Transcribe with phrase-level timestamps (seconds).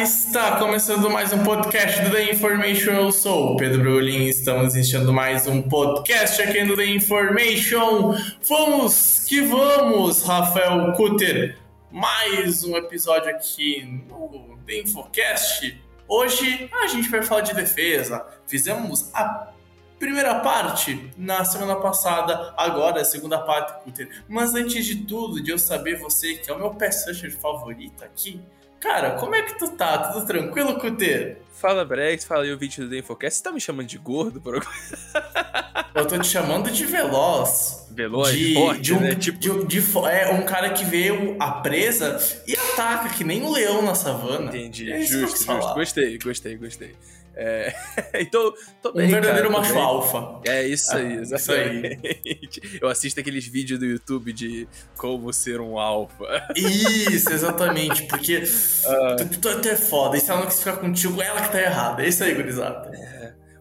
[0.00, 2.92] Está começando mais um podcast do The Information.
[2.92, 8.14] Eu sou o Pedro Brulin estamos iniciando mais um podcast aqui no The Information.
[8.48, 11.58] Vamos que vamos, Rafael Kutter!
[11.90, 15.78] Mais um episódio aqui no The Infocast.
[16.08, 18.24] Hoje a gente vai falar de defesa.
[18.46, 19.52] Fizemos a
[19.98, 24.24] primeira parte na semana passada, agora a segunda parte, Kutter.
[24.26, 27.04] Mas antes de tudo, de eu saber você, que é o meu pass
[27.38, 28.40] favorito aqui,
[28.80, 30.10] Cara, como é que tu tá?
[30.10, 31.36] Tudo tranquilo, Cutê?
[31.52, 33.36] Fala, Brex, fala aí o vídeo do Infocast.
[33.36, 34.72] Você tá me chamando de gordo por alguma
[35.94, 37.86] Eu tô te chamando de veloz.
[37.90, 38.32] Veloz?
[38.32, 39.14] De, forte, de um, né?
[39.14, 39.38] Tipo...
[39.38, 43.82] de, de, é um cara que vê a presa e ataca, que nem um leão
[43.82, 44.46] na savana.
[44.46, 45.74] Entendi, é justo, justo.
[45.74, 46.96] Gostei, gostei, gostei.
[47.34, 47.74] É...
[48.20, 50.40] então, tô bem, Um verdadeiro cara, alfa.
[50.44, 52.78] É isso aí, Ah, exatamente.
[52.80, 56.24] Eu assisto aqueles vídeos do YouTube de como ser um alfa.
[56.56, 58.40] Isso, exatamente, porque
[59.30, 61.60] tu, tu, tu é foda, e se ela não quis ficar contigo, ela que tá
[61.60, 62.02] errada.
[62.04, 62.90] É isso aí, gurizada.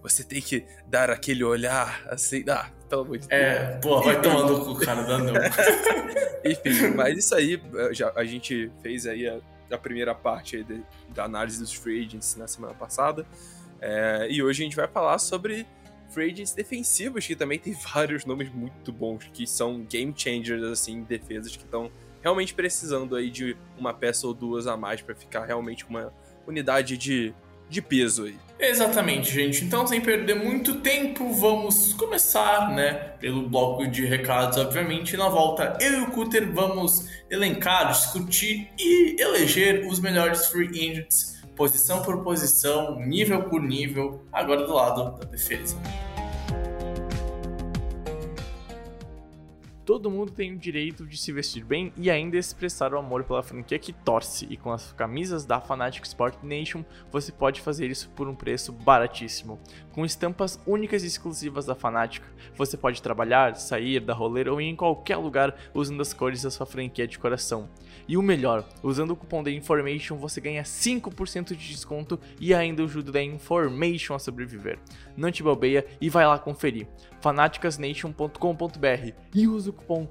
[0.01, 2.43] Você tem que dar aquele olhar assim.
[2.49, 3.41] Ah, pelo amor de Deus.
[3.41, 5.33] É, pô, vai tomando com o cara, dá não.
[6.43, 9.37] Enfim, mas isso aí, já, a gente fez aí a,
[9.71, 13.25] a primeira parte aí de- da análise dos free agents na semana passada.
[13.81, 15.65] É, e hoje a gente vai falar sobre
[16.09, 21.03] free agents defensivos, que também tem vários nomes muito bons, que são game changers, assim,
[21.03, 21.91] defesas que estão
[22.21, 26.13] realmente precisando aí de uma peça ou duas a mais para ficar realmente uma
[26.45, 27.33] unidade de,
[27.69, 28.35] de peso aí.
[28.59, 29.63] Exatamente, gente.
[29.63, 32.93] Então, sem perder muito tempo, vamos começar, né?
[33.21, 35.15] Pelo bloco de recados, obviamente.
[35.15, 41.38] Na volta, eu e o Cutter vamos elencar, discutir e eleger os melhores free agents,
[41.59, 45.75] posição por posição, nível por nível, agora do lado da defesa.
[49.89, 53.41] Todo mundo tem o direito de se vestir bem e ainda expressar o amor pela
[53.41, 58.07] franquia que torce, e com as camisas da Fanatic Sport Nation você pode fazer isso
[58.11, 59.59] por um preço baratíssimo.
[59.91, 62.23] Com estampas únicas e exclusivas da Fanatic,
[62.55, 66.51] você pode trabalhar, sair, dar rolê ou ir em qualquer lugar usando as cores da
[66.51, 67.67] sua franquia de coração.
[68.07, 72.83] E o melhor, usando o cupom da Information você ganha 5% de desconto e ainda
[72.83, 74.77] ajuda da Information a sobreviver.
[75.17, 76.87] Não te bobeia e vai lá conferir
[77.21, 80.07] fanaticasnation.com.br e usa o cupom.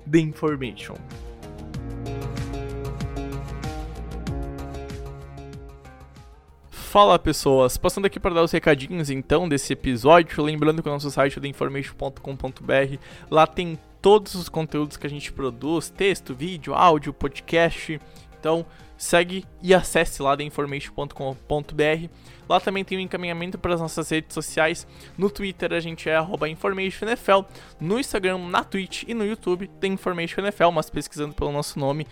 [6.71, 11.11] Fala pessoas, passando aqui para dar os recadinhos então desse episódio, lembrando que o nosso
[11.11, 12.99] site é theinformation.com.br,
[13.31, 18.01] lá tem todos os conteúdos que a gente produz, texto, vídeo, áudio, podcast,
[18.41, 18.65] então
[18.97, 22.09] segue e acesse lá theinformation.com.br.
[22.49, 24.87] Lá também tem o um encaminhamento para as nossas redes sociais.
[25.17, 27.45] No Twitter a gente é InformationNFL.
[27.81, 32.07] No Instagram, na Twitch e no YouTube tem InformationNFL, mas pesquisando pelo nosso nome,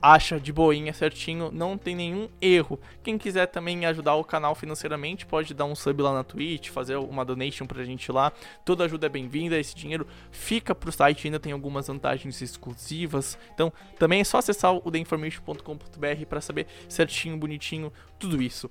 [0.00, 2.78] acha de boinha certinho, não tem nenhum erro.
[3.02, 6.96] Quem quiser também ajudar o canal financeiramente, pode dar um sub lá na Twitch, fazer
[6.96, 8.32] uma donation pra gente lá.
[8.64, 13.38] Toda ajuda é bem-vinda, esse dinheiro fica pro site, ainda tem algumas vantagens exclusivas.
[13.54, 18.70] Então, também é só acessar o theinformation.com.br para saber certinho, bonitinho, tudo isso.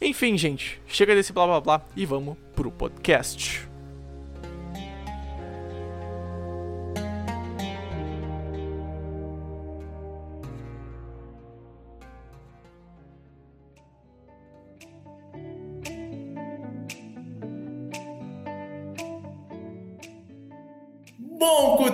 [0.00, 3.73] Enfim, gente, chega desse blá blá blá e vamos pro podcast.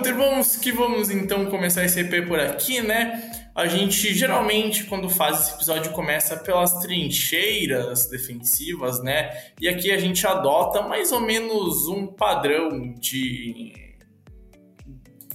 [0.01, 3.31] Cutter, vamos que vamos então começar esse EP por aqui, né?
[3.53, 9.29] A gente geralmente, quando faz esse episódio, começa pelas trincheiras defensivas, né?
[9.59, 13.73] E aqui a gente adota mais ou menos um padrão de,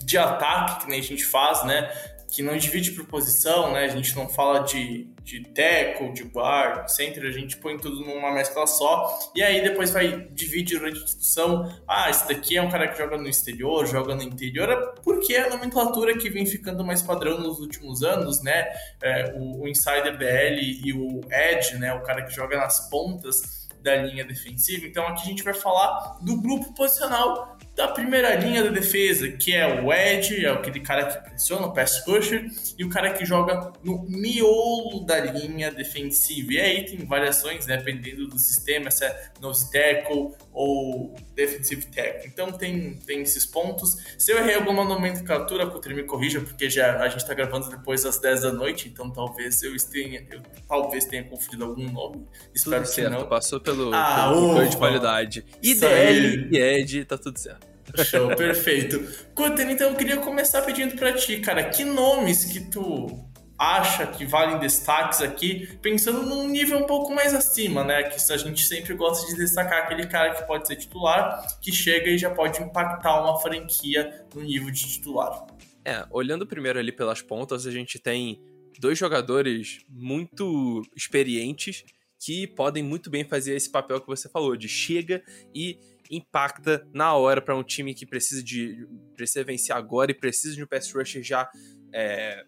[0.05, 1.89] de ataque que a gente faz, né?
[2.37, 3.85] Que não divide por posição, né?
[3.85, 8.31] A gente não fala de, de tackle, de guard, center, a gente põe tudo numa
[8.31, 9.19] mescla só.
[9.35, 11.65] E aí depois vai dividir durante a discussão.
[11.89, 15.33] Ah, esse daqui é um cara que joga no exterior, joga no interior, é porque
[15.33, 18.67] é a nomenclatura que vem ficando mais padrão nos últimos anos, né?
[19.03, 21.95] É, o, o insider DL e o edge, né?
[21.95, 24.87] O cara que joga nas pontas da linha defensiva.
[24.87, 29.55] Então aqui a gente vai falar do grupo posicional da primeira linha da defesa, que
[29.55, 32.47] é o Ed, é aquele cara que pressiona o pass rusher,
[32.79, 36.55] e o cara que joga no miolo da linha defensiva.
[36.55, 42.27] E aí tem variações, né, dependendo do sistema, se é nose tackle ou defensive tackle.
[42.27, 43.99] Então tem, tem esses pontos.
[44.19, 48.05] Se eu errei alguma nomenclatura, Coutinho me corrija, porque já a gente está gravando depois
[48.05, 52.27] das 10 da noite, então talvez eu tenha, eu talvez tenha confundido algum nome.
[52.55, 53.29] Espero tudo que certo, não.
[53.29, 55.45] passou pelo, Ah, pelo de qualidade.
[55.63, 57.66] IDL e Ed, tá tudo certo.
[58.05, 59.01] Show, perfeito.
[59.35, 63.27] Coutinho, então eu queria começar pedindo para ti, cara, que nomes que tu
[63.59, 68.03] acha que valem destaques aqui, pensando num nível um pouco mais acima, né?
[68.05, 72.11] Que a gente sempre gosta de destacar aquele cara que pode ser titular, que chega
[72.11, 75.47] e já pode impactar uma franquia no nível de titular.
[75.85, 78.41] É, olhando primeiro ali pelas pontas, a gente tem
[78.79, 81.85] dois jogadores muito experientes
[82.19, 85.23] que podem muito bem fazer esse papel que você falou, de chega
[85.55, 85.79] e
[86.11, 90.63] impacta na hora para um time que precisa de precisa vencer agora e precisa de
[90.63, 91.51] um pass rusher já
[91.93, 92.45] é,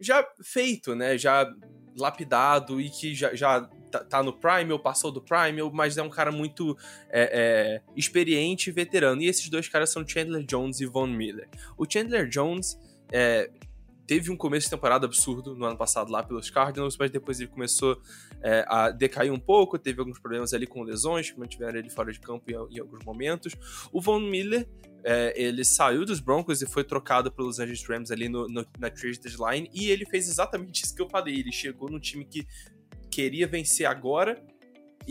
[0.00, 1.18] já feito, né?
[1.18, 1.46] Já
[1.96, 6.02] lapidado e que já, já tá, tá no prime ou passou do prime, mas é
[6.02, 6.76] um cara muito
[7.10, 9.20] é, é, experiente e veterano.
[9.22, 11.48] E esses dois caras são Chandler Jones e Von Miller.
[11.76, 12.78] O Chandler Jones
[13.12, 13.50] é,
[14.10, 17.48] teve um começo de temporada absurdo no ano passado lá pelos Cardinals, mas depois ele
[17.48, 17.96] começou
[18.42, 22.12] é, a decair um pouco, teve alguns problemas ali com lesões que mantiveram ele fora
[22.12, 23.54] de campo em, em alguns momentos.
[23.92, 24.68] O Von Miller,
[25.04, 28.90] é, ele saiu dos Broncos e foi trocado pelos Angeles Rams ali no, no- na
[28.90, 32.44] trade deadline, e ele fez exatamente isso que eu falei, ele chegou no time que
[33.12, 34.44] queria vencer agora,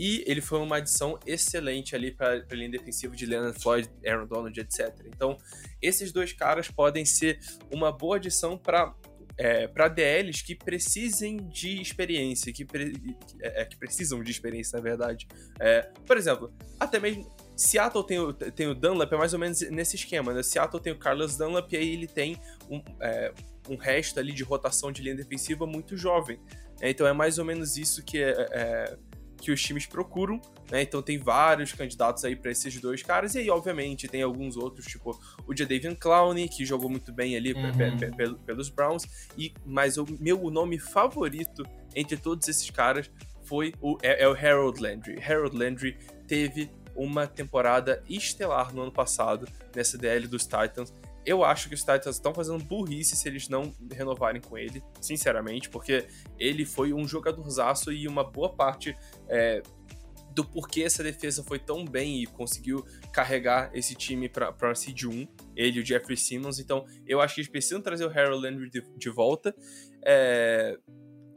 [0.02, 4.26] e ele foi uma adição excelente ali para a linha defensiva de Leonard Floyd, Aaron
[4.26, 4.98] Donald, etc.
[5.04, 5.36] Então,
[5.82, 7.38] esses dois caras podem ser
[7.70, 8.94] uma boa adição para
[9.36, 12.94] é, para DLs que precisem de experiência, que, pre-
[13.40, 15.28] é, que precisam de experiência, na verdade.
[15.58, 19.60] É, por exemplo, até mesmo Seattle tem o, tem o Dunlap, é mais ou menos
[19.70, 20.42] nesse esquema, né?
[20.42, 23.32] Seattle tem o Carlos Dunlap e aí ele tem um, é,
[23.68, 26.40] um resto ali de rotação de linha defensiva muito jovem.
[26.82, 28.96] Então é mais ou menos isso que é, é,
[29.40, 30.40] que os times procuram,
[30.70, 30.82] né?
[30.82, 34.86] Então tem vários candidatos aí para esses dois caras, e aí, obviamente, tem alguns outros,
[34.86, 37.96] tipo o Jadavion Clowney, que jogou muito bem ali Uhum.
[37.98, 39.06] pe- pel- pelos Browns,
[39.36, 41.64] e mas o meu nome favorito
[41.96, 43.10] entre todos esses caras
[43.42, 45.20] foi o, é, é o Harold Landry.
[45.22, 45.96] Harold Landry
[46.28, 50.92] teve uma temporada estelar no ano passado nessa DL dos Titans.
[51.24, 55.68] Eu acho que os Titans estão fazendo burrice se eles não renovarem com ele, sinceramente,
[55.68, 56.06] porque
[56.38, 58.96] ele foi um jogadorzaço e uma boa parte
[59.28, 59.62] é,
[60.34, 65.04] do porquê essa defesa foi tão bem e conseguiu carregar esse time para a Seed
[65.04, 66.58] 1, ele e o Jeffrey Simmons.
[66.58, 69.54] Então, eu acho que eles precisam trazer o Harold Landry de, de volta.
[70.04, 70.78] É,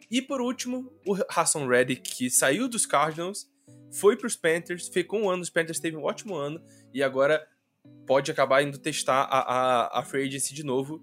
[0.09, 3.51] E por último, o Hassan Reddick, que saiu dos Cardinals,
[3.91, 6.63] foi para os Panthers, ficou um ano, os Panthers teve um ótimo ano,
[6.93, 7.45] e agora
[8.05, 11.01] pode acabar indo testar a, a, a Free Agency de novo.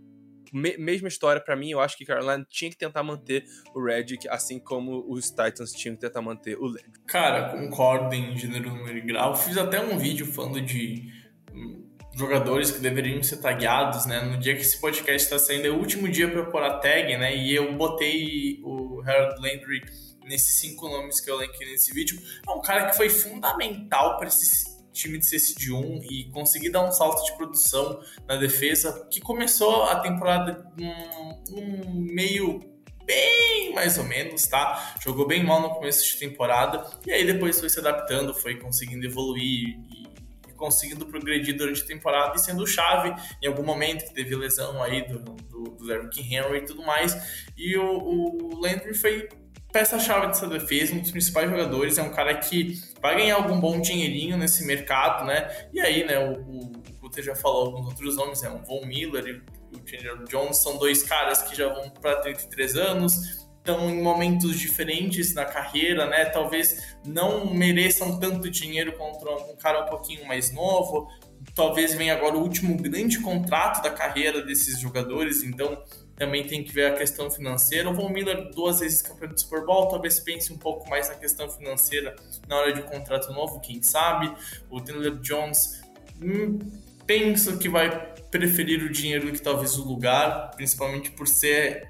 [0.52, 3.44] Me- mesma história para mim, eu acho que Carolina tinha que tentar manter
[3.74, 7.00] o Reddick, assim como os Titans tinham que tentar manter o Landry.
[7.06, 9.36] Cara, concordo em gênero, número e grau.
[9.36, 11.08] Fiz até um vídeo falando de
[11.52, 14.22] hum, jogadores que deveriam ser tagueados, né?
[14.22, 17.16] No dia que esse podcast está saindo, é o último dia para pôr a tag,
[17.16, 17.36] né?
[17.36, 19.82] E eu botei o Harold Landry
[20.24, 22.20] nesses cinco nomes que eu elenquei nesse vídeo.
[22.46, 24.46] É um cara que foi fundamental para esse
[24.92, 30.00] time de CSD1 e conseguir dar um salto de produção na defesa, que começou a
[30.00, 32.60] temporada num meio
[33.04, 34.94] bem mais ou menos, tá?
[35.02, 39.06] Jogou bem mal no começo de temporada e aí depois foi se adaptando, foi conseguindo
[39.06, 40.10] evoluir e,
[40.56, 45.08] conseguindo progredir durante a temporada e sendo chave em algum momento que teve lesão aí
[45.08, 47.46] do, do, do Henry e tudo mais.
[47.56, 49.26] E o, o Landry foi
[49.72, 53.80] peça-chave dessa defesa, um dos principais jogadores, é um cara que vai ganhar algum bom
[53.80, 55.68] dinheirinho nesse mercado, né?
[55.72, 58.50] E aí, né, o, o, Guter já falou alguns outros nomes, né?
[58.50, 62.76] O Von Miller e o Chandler Jones são dois caras que já vão para 33
[62.76, 66.24] anos, estão em momentos diferentes na carreira, né?
[66.26, 71.08] Talvez não mereçam tanto dinheiro contra um cara um pouquinho mais novo.
[71.54, 75.82] Talvez venha agora o último grande contrato da carreira desses jogadores, então
[76.20, 77.88] também tem que ver a questão financeira.
[77.88, 81.14] O Von Miller, duas vezes campeão do Super Bowl, talvez pense um pouco mais na
[81.14, 82.14] questão financeira
[82.46, 84.30] na hora de um contrato novo, quem sabe.
[84.68, 85.80] O Taylor Jones,
[86.22, 86.58] hum,
[87.06, 91.88] penso que vai preferir o dinheiro do que talvez o lugar, principalmente por ser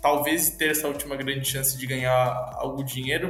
[0.00, 3.28] talvez ter essa última grande chance de ganhar algo dinheiro.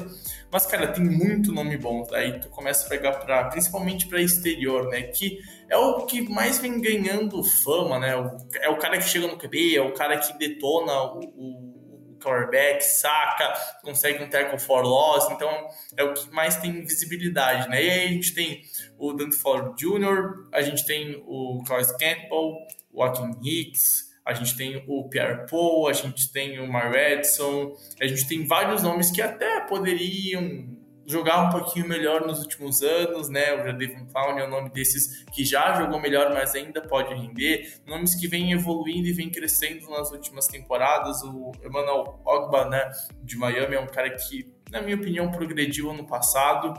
[0.48, 4.88] Mas cara, tem muito nome bom, daí tu começa a pegar para principalmente para exterior,
[4.90, 8.14] né, que é o que mais vem ganhando fama, né?
[8.60, 12.82] É o cara que chega no QB, é o cara que detona o, o quarterback,
[12.82, 15.50] saca, consegue um tackle for loss, então
[15.96, 17.82] é o que mais tem visibilidade, né?
[17.82, 18.62] E aí a gente tem
[18.98, 22.58] o Dante Fowler Jr., a gente tem o Carlos Campbell,
[22.92, 27.76] o Joaquin Hicks, a gente tem o Pierre Paul, a gente tem o Mar Edson,
[28.00, 30.75] a gente tem vários nomes que até poderiam
[31.06, 33.54] jogar um pouquinho melhor nos últimos anos, né?
[33.54, 37.80] O Jadevon Clown é o nome desses que já jogou melhor, mas ainda pode render.
[37.86, 41.22] Nomes que vêm evoluindo e vêm crescendo nas últimas temporadas.
[41.22, 42.90] O Emmanuel Ogba, né,
[43.22, 46.74] de Miami, é um cara que, na minha opinião, progrediu ano passado.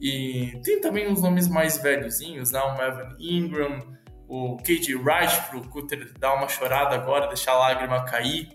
[0.00, 2.60] E tem também os nomes mais velhozinhos, né?
[2.60, 3.98] O Melvin Ingram,
[4.28, 8.48] o KJ Wright, pro Cutter dar uma chorada agora, deixar a lágrima cair.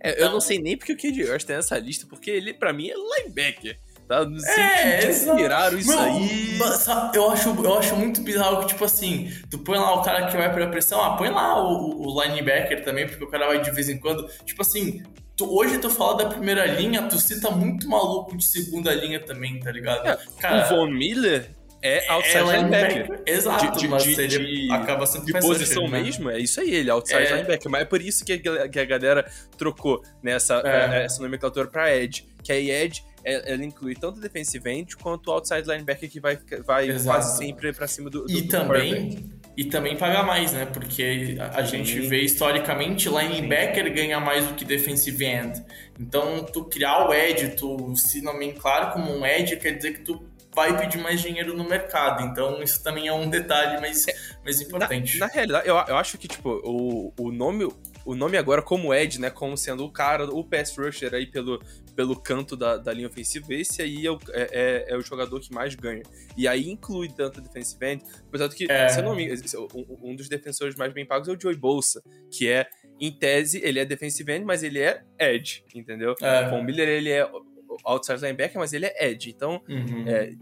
[0.00, 2.52] É, eu não então sei nem porque o KJ Wright tem nessa lista, porque ele,
[2.52, 3.78] para mim, é linebacker.
[4.08, 4.24] Tá?
[4.24, 6.58] Não sei é, inspiraram isso Meu, aí.
[6.58, 10.26] Mas, eu, acho, eu acho muito bizarro que, tipo assim, tu põe lá o cara
[10.26, 13.62] que vai pra pressão, ah, põe lá o, o linebacker também, porque o cara vai
[13.62, 14.28] de vez em quando.
[14.44, 15.02] Tipo assim,
[15.36, 19.58] tu, hoje tu fala da primeira linha, tu cita muito maluco de segunda linha também,
[19.58, 20.06] tá ligado?
[20.06, 23.22] É, cara, o Von Miller é outside é linebacker.
[23.26, 26.02] Exato, de, de, mas de, ele acaba sendo de posição né?
[26.02, 27.36] mesmo, é isso aí, ele é outside é.
[27.36, 27.70] linebacker.
[27.70, 31.04] Mas é por isso que a, que a galera trocou nessa é.
[31.04, 32.26] essa nomenclatura pra Edge.
[32.42, 36.20] Que aí Edge é, ela inclui tanto o defensive end quanto o outside linebacker que
[36.20, 40.52] vai, vai quase sempre para cima do, do E do também e também pagar mais,
[40.52, 40.66] né?
[40.66, 45.64] Porque a, a gente vê historicamente linebacker ganha mais do que defensive end.
[45.98, 50.24] Então, tu criar o edge, tu se nomenclar como um edge, quer dizer que tu
[50.52, 52.24] vai pedir mais dinheiro no mercado.
[52.24, 54.14] Então, isso também é um detalhe mais, é,
[54.44, 55.18] mais importante.
[55.18, 57.68] Na, na realidade, eu, eu acho que, tipo, o, o nome
[58.04, 59.30] o nome agora como Ed, né?
[59.30, 61.60] Como sendo o cara, o pass rusher aí pelo,
[61.94, 65.40] pelo canto da, da linha ofensiva, esse aí é o, é, é, é o jogador
[65.40, 66.02] que mais ganha.
[66.36, 68.88] E aí inclui tanto defensive end, apesar que, é.
[68.88, 72.02] se eu não me um, um dos defensores mais bem pagos é o Joey Bolsa,
[72.30, 72.66] que é,
[73.00, 76.14] em tese, ele é defensive end, mas ele é edge, entendeu?
[76.20, 76.48] É.
[76.48, 77.28] O Miller, ele é
[77.84, 79.30] outside linebacker, mas ele é edge.
[79.30, 80.04] Então, uhum.
[80.06, 80.32] é,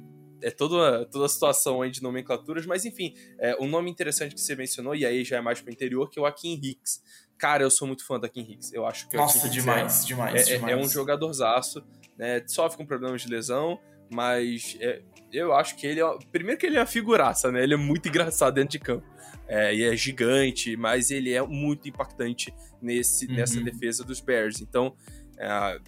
[0.42, 4.40] é toda, toda a situação aí de nomenclaturas, mas enfim, é, um nome interessante que
[4.40, 7.02] você mencionou, e aí já é mais pro interior, que é o Akin Hicks.
[7.43, 8.73] Cara, eu sou muito fã da Kim Hicks.
[8.73, 10.73] Eu acho que Nossa, demais, é, demais, é, demais.
[10.73, 11.85] É um jogadorzaço,
[12.17, 12.41] né?
[12.47, 16.05] Sofre com problemas de lesão, mas é, eu acho que ele é.
[16.31, 17.65] Primeiro que ele é uma figuraça, né?
[17.65, 19.05] Ele é muito engraçado dentro de campo.
[19.49, 23.35] É, e é gigante, mas ele é muito impactante nesse, uhum.
[23.35, 24.61] nessa defesa dos Bears.
[24.61, 24.95] Então,
[25.37, 25.81] é,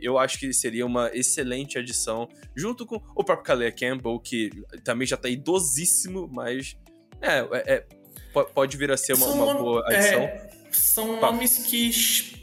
[0.00, 2.26] eu acho que seria uma excelente adição,
[2.56, 4.48] junto com o próprio Calais Campbell, que
[4.82, 6.74] também já tá idosíssimo, mas
[7.20, 7.86] é, é, é
[8.54, 10.61] pode vir a ser uma, uma boa adição.
[10.72, 11.90] São nomes que,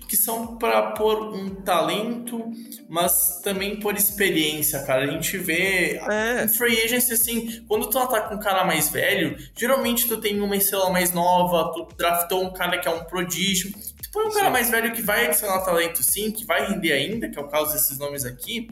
[0.07, 2.51] que são para pôr um talento,
[2.87, 5.03] mas também por experiência, cara.
[5.03, 6.47] A gente vê é.
[6.47, 10.55] free agency assim, quando tu tá com um cara mais velho, geralmente tu tem uma
[10.55, 13.71] estrela mais nova, tu draftou um cara que é um prodígio.
[14.01, 17.29] Tu põe um cara mais velho que vai adicionar talento sim, que vai render ainda,
[17.29, 18.67] que é o caso desses nomes aqui,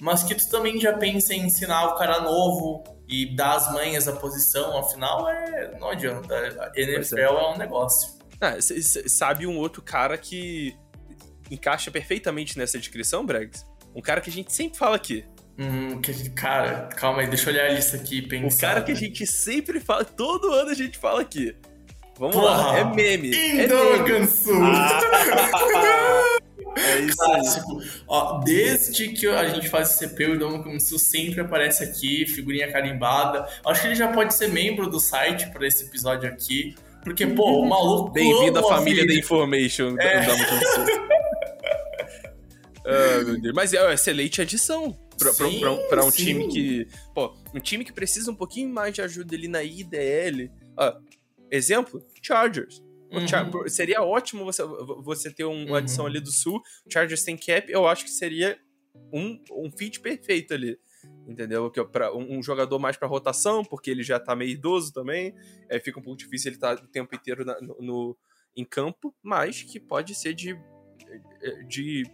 [0.00, 4.04] mas que tu também já pensa em ensinar o cara novo e dar as manhas
[4.04, 6.34] da posição, afinal é não adianta.
[6.34, 7.22] A NFL é.
[7.22, 8.15] é um negócio.
[8.40, 10.76] Ah, sabe um outro cara que
[11.50, 13.64] encaixa perfeitamente nessa descrição, Bregs?
[13.94, 15.24] Um cara que a gente sempre fala aqui.
[15.58, 18.56] Hum, que, cara, calma aí, deixa eu olhar a lista aqui e pensar.
[18.56, 21.56] O cara que a gente sempre fala, todo ano a gente fala aqui.
[22.18, 23.30] Vamos Porra, lá, é meme.
[23.30, 24.28] Indorgan é.
[24.62, 25.00] Ah.
[26.76, 27.80] é isso Clássico.
[28.08, 32.70] Ó, desde que a gente faz esse CP, o Indorgan Sul sempre aparece aqui, figurinha
[32.72, 33.46] carimbada.
[33.66, 36.74] Acho que ele já pode ser membro do site para esse episódio aqui.
[37.06, 38.10] Porque, pô, o maluco.
[38.12, 39.96] Bem-vindo à família da Information.
[39.96, 40.26] É.
[42.84, 43.54] ah, meu Deus.
[43.54, 46.24] Mas é uma excelente adição pra um sim.
[46.24, 46.88] time que.
[47.14, 50.50] Pô, um time que precisa um pouquinho mais de ajuda ali na IDL.
[50.76, 50.98] Ah,
[51.48, 52.82] exemplo: Chargers.
[53.12, 53.28] Uhum.
[53.28, 54.64] Char seria ótimo você,
[55.04, 55.76] você ter um, uma uhum.
[55.76, 56.60] adição ali do Sul.
[56.92, 58.58] Chargers tem cap, eu acho que seria
[59.12, 60.76] um, um fit perfeito ali
[61.26, 61.70] entendeu?
[61.70, 64.92] Que é para um, um, jogador mais para rotação, porque ele já tá meio idoso
[64.92, 65.34] também,
[65.68, 68.16] é, fica um pouco difícil ele estar tá o tempo inteiro na, no, no,
[68.56, 70.58] em campo, mas que pode ser de,
[71.66, 72.04] de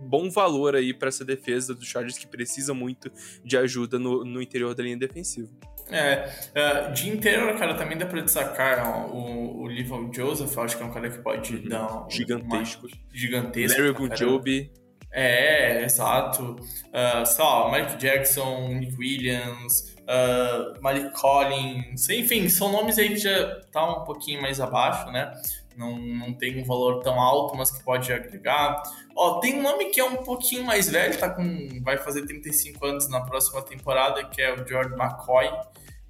[0.00, 3.10] bom valor aí para essa defesa dos Chargers que precisa muito
[3.44, 5.48] de ajuda no, no interior da linha defensiva.
[5.90, 10.76] É, uh, de interior, cara, também dá pra destacar ó, o, o Livon Joseph, acho
[10.76, 11.68] que é um cara que pode uhum.
[11.68, 12.86] dar um, gigantesco.
[12.86, 13.80] Uma, gigantesco.
[13.80, 14.70] Larry Gunjobi.
[15.10, 16.56] É, exato.
[16.88, 23.18] Uh, sei lá, Mike Jackson, Nick Williams, uh, Malik Collins, enfim, são nomes aí que
[23.18, 25.32] já tá um pouquinho mais abaixo, né?
[25.76, 28.82] Não, não tem um valor tão alto, mas que pode agregar.
[29.16, 32.84] Ó, tem um nome que é um pouquinho mais velho, tá com, vai fazer 35
[32.84, 35.48] anos na próxima temporada, que é o George McCoy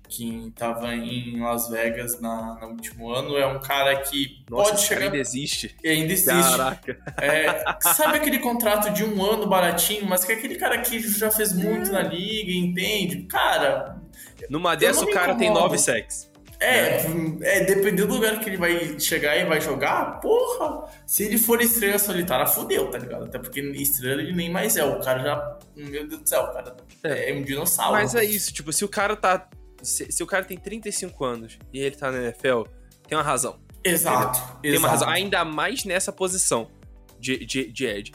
[0.09, 4.83] que estava em Las Vegas na, no último ano, é um cara que Nossa, pode
[4.83, 5.03] chegar.
[5.03, 5.77] ainda existe.
[5.85, 6.31] E ainda existe.
[6.33, 6.99] Caraca.
[7.21, 11.31] É, sabe aquele contrato de um ano baratinho, mas que é aquele cara que já
[11.31, 13.23] fez muito na liga, entende?
[13.25, 14.01] Cara.
[14.49, 16.29] Numa dessa, o cara tem nove sacks.
[16.61, 17.05] É,
[17.43, 21.61] é, dependendo do lugar que ele vai chegar e vai jogar, porra, se ele for
[21.61, 23.27] estrela solitária, fudeu, tá ligado?
[23.27, 26.53] Até porque estrela ele nem mais é, o cara já, meu Deus do céu, o
[26.53, 27.93] cara é, é um dinossauro.
[27.93, 29.49] Mas é isso, tipo, se o cara tá
[29.83, 32.63] se, se, o cara tem 35 anos e ele tá na NFL,
[33.07, 33.59] tem uma razão.
[33.83, 34.39] Exato.
[34.61, 34.79] Tem exato.
[34.79, 35.09] uma razão.
[35.09, 36.71] Ainda mais nessa posição
[37.19, 38.13] de, de, de Ed.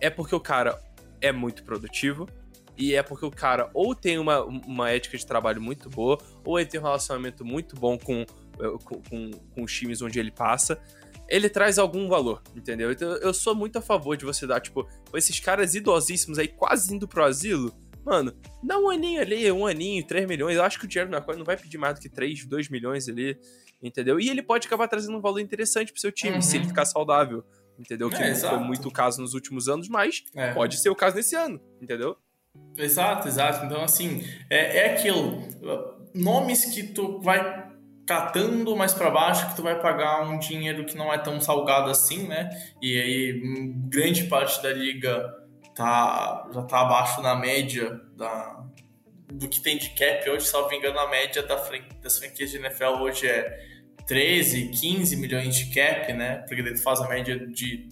[0.00, 0.80] É porque o cara
[1.20, 2.28] é muito produtivo.
[2.78, 6.58] E é porque o cara ou tem uma, uma ética de trabalho muito boa, ou
[6.60, 8.26] ele tem um relacionamento muito bom com,
[8.84, 10.78] com, com, com os times onde ele passa.
[11.26, 12.92] Ele traz algum valor, entendeu?
[12.92, 16.94] Então eu sou muito a favor de você dar, tipo, esses caras idosíssimos aí quase
[16.94, 17.74] indo pro asilo
[18.06, 18.32] Mano,
[18.62, 20.54] dá um aninho ali, um aninho, 3 milhões.
[20.54, 23.08] Eu acho que o Jerry McCoy não vai pedir mais do que 3, 2 milhões
[23.08, 23.36] ali,
[23.82, 24.20] entendeu?
[24.20, 26.40] E ele pode acabar trazendo um valor interessante pro seu time, uhum.
[26.40, 27.44] se ele ficar saudável,
[27.76, 28.08] entendeu?
[28.08, 30.54] Que é, não foi muito o caso nos últimos anos, mas é.
[30.54, 32.16] pode ser o caso nesse ano, entendeu?
[32.78, 33.66] Exato, exato.
[33.66, 35.42] Então, assim, é, é aquilo.
[36.14, 37.66] Nomes que tu vai
[38.06, 41.90] catando mais para baixo que tu vai pagar um dinheiro que não é tão salgado
[41.90, 42.50] assim, né?
[42.80, 43.42] E aí
[43.88, 45.44] grande parte da liga
[45.76, 48.64] tá, já tá abaixo na média da,
[49.32, 51.56] do que tem de cap hoje, salvo engano, a média da
[52.02, 56.44] das franquias de NFL hoje é 13, 15 milhões de cap, né?
[56.48, 57.88] Porque ele faz a média de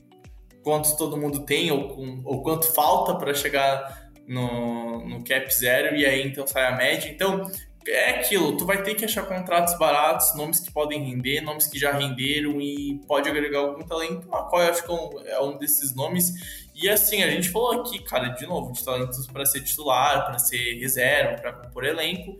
[0.63, 6.07] quantos todo mundo tem ou, ou quanto falta para chegar no, no cap zero e
[6.07, 7.11] aí então sai a média.
[7.11, 7.51] Então
[7.87, 11.79] é aquilo, tu vai ter que achar contratos baratos, nomes que podem render, nomes que
[11.79, 14.27] já renderam e pode agregar algum talento.
[14.29, 14.91] McCoy acho que
[15.29, 18.85] é um é desses nomes e assim, a gente falou aqui, cara, de novo, de
[18.85, 22.37] talentos para ser titular, para ser reserva, para compor elenco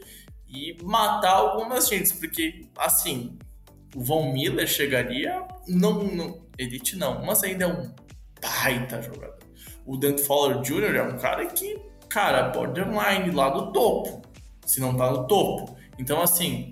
[0.49, 3.39] e matar algumas gentes, porque assim,
[3.95, 7.95] o Von Miller chegaria, não, não elite não, mas ainda é um
[8.41, 9.39] baita jogador.
[9.87, 10.97] O Dante Fowler Jr.
[10.97, 11.79] é um cara que,
[12.09, 14.23] cara, borderline lá do topo,
[14.67, 15.77] se não tá no topo.
[15.99, 16.71] Então, assim,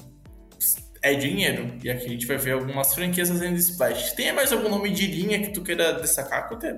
[1.03, 1.77] é dinheiro.
[1.83, 4.13] E aqui a gente vai ver algumas franquias fazendo splash.
[4.13, 6.77] Tem mais algum nome de linha que tu queira destacar, Coteiro?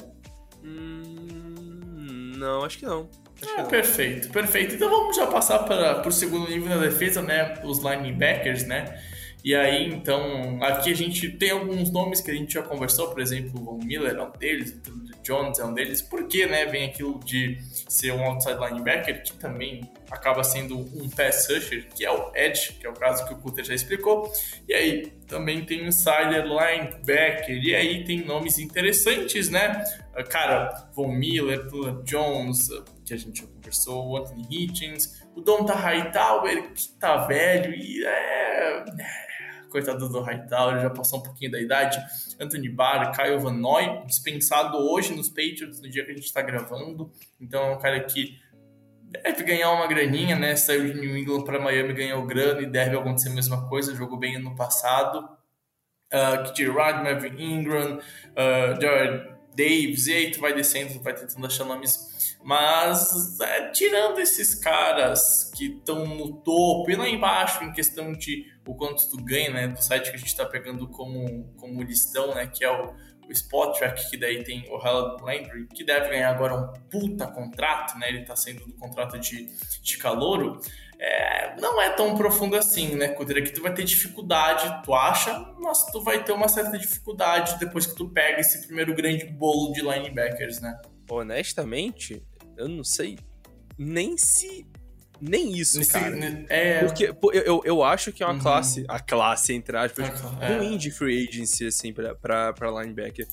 [2.36, 3.08] Não, acho que não.
[3.42, 4.74] Acho ah, que perfeito, perfeito.
[4.74, 7.60] Então vamos já passar para o segundo nível da defesa, né?
[7.64, 8.98] Os linebackers, né?
[9.44, 13.20] E aí, então, aqui a gente tem alguns nomes que a gente já conversou, por
[13.20, 17.20] exemplo, o Miller é um deles, o Jones é um deles, porque, né, vem aquilo
[17.22, 22.32] de ser um outside linebacker, que também acaba sendo um pass rusher, que é o
[22.34, 24.32] edge, que é o caso que o Cutter já explicou.
[24.66, 29.84] E aí, também tem um insider linebacker, e aí tem nomes interessantes, né?
[30.30, 31.68] Cara, Von Miller,
[32.04, 32.68] Jones,
[33.04, 38.06] que a gente já conversou, o Anthony Hitchens, o Donta Hightower, que tá velho e
[38.06, 38.84] é
[39.74, 41.98] coitado do Hightower, já passou um pouquinho da idade.
[42.40, 46.40] Anthony Barr, Kyle Van Noy, dispensado hoje nos Patriots, no dia que a gente está
[46.40, 47.10] gravando.
[47.40, 48.38] Então é um cara que
[49.02, 50.54] deve ganhar uma graninha, né?
[50.54, 53.96] Saiu de New England para Miami, ganhou grana e deve acontecer a mesma coisa.
[53.96, 55.28] Jogou bem ano passado.
[56.12, 61.44] Uh, Kitty Rod, Marvin Ingram, uh, Jared Davis, e aí tu vai descendo, vai tentando
[61.44, 67.72] achar nomes mas é, tirando esses caras que estão no topo e lá embaixo em
[67.72, 69.68] questão de o quanto tu ganha, né?
[69.68, 72.46] Do site que a gente está pegando como, como listão, né?
[72.46, 72.94] Que é o,
[73.28, 77.26] o Spot Track, que daí tem o Harold Landry, que deve ganhar agora um puta
[77.26, 78.08] contrato, né?
[78.08, 79.46] Ele está saindo do contrato de,
[79.82, 80.60] de calouro.
[80.98, 83.42] É, não é tão profundo assim, né, Kudera?
[83.42, 87.86] Que tu vai ter dificuldade, tu acha, mas tu vai ter uma certa dificuldade depois
[87.86, 90.80] que tu pega esse primeiro grande bolo de linebackers, né?
[91.10, 92.24] Honestamente,
[92.56, 93.18] eu não sei
[93.78, 94.66] nem se.
[95.20, 96.16] Nem isso, cara.
[96.48, 96.84] É...
[96.84, 98.40] Porque pô, eu, eu acho que é uma Uhum.
[98.40, 100.56] classe, a classe, entre aspas, É.
[100.58, 103.26] ruim de free agency, assim, pra, pra, pra linebacker.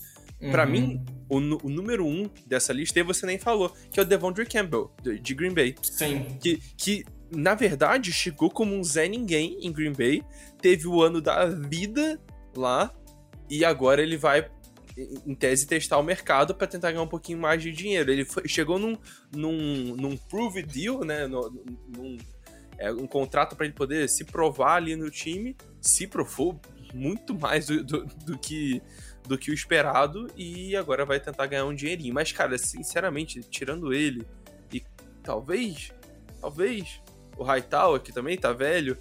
[0.52, 0.72] Pra Uhum.
[0.72, 4.46] mim, o, o número um dessa lista, e você nem falou, que é o Devondre
[4.46, 5.76] Campbell, de, de Green Bay.
[5.84, 6.26] Sim.
[6.40, 10.24] Que, que, na verdade, chegou como um Zé Ninguém em Green Bay,
[10.62, 12.20] teve o ano da vida
[12.56, 12.92] lá,
[13.50, 14.50] e agora ele vai,
[14.98, 18.12] em tese, testar o mercado pra tentar ganhar um pouquinho mais de dinheiro.
[18.12, 18.98] Ele foi- chegou num,
[19.36, 21.28] num, num prove deal, né?
[21.28, 21.50] no-
[21.96, 22.18] num,
[22.78, 26.60] é, um contrato pra ele poder se provar ali no time, se provou
[26.94, 28.82] muito mais do, do, do que
[29.28, 32.12] do que o esperado e agora vai tentar ganhar um dinheirinho.
[32.14, 34.26] Mas, cara, sinceramente, tirando ele
[34.74, 34.84] e
[35.22, 35.92] talvez,
[36.42, 37.00] talvez
[37.38, 38.98] o Hightower, que também tá velho,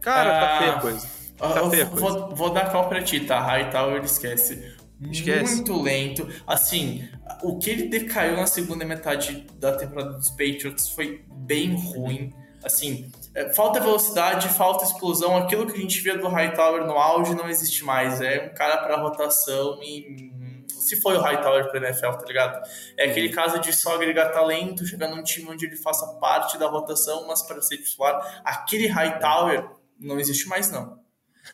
[0.00, 1.06] cara, tá feia a coisa.
[1.38, 2.06] Tá feia a coisa.
[2.18, 3.40] Vou, vou dar cal pra ti, tá?
[3.40, 4.76] Hightower esquece.
[5.10, 5.56] Esquece.
[5.56, 6.28] Muito lento.
[6.46, 7.08] Assim,
[7.42, 12.32] o que ele decaiu na segunda metade da temporada dos Patriots foi bem ruim.
[12.64, 15.36] Assim, é, falta velocidade, falta explosão.
[15.36, 18.20] Aquilo que a gente via do Hightower no auge não existe mais.
[18.20, 20.30] É um cara para rotação e.
[20.32, 22.68] hum, Se foi o Hightower pro NFL, tá ligado?
[22.96, 26.68] É aquele caso de só agregar talento, chegar num time onde ele faça parte da
[26.68, 28.42] rotação, mas para ser titular.
[28.44, 31.01] Aquele Hightower não existe mais, não.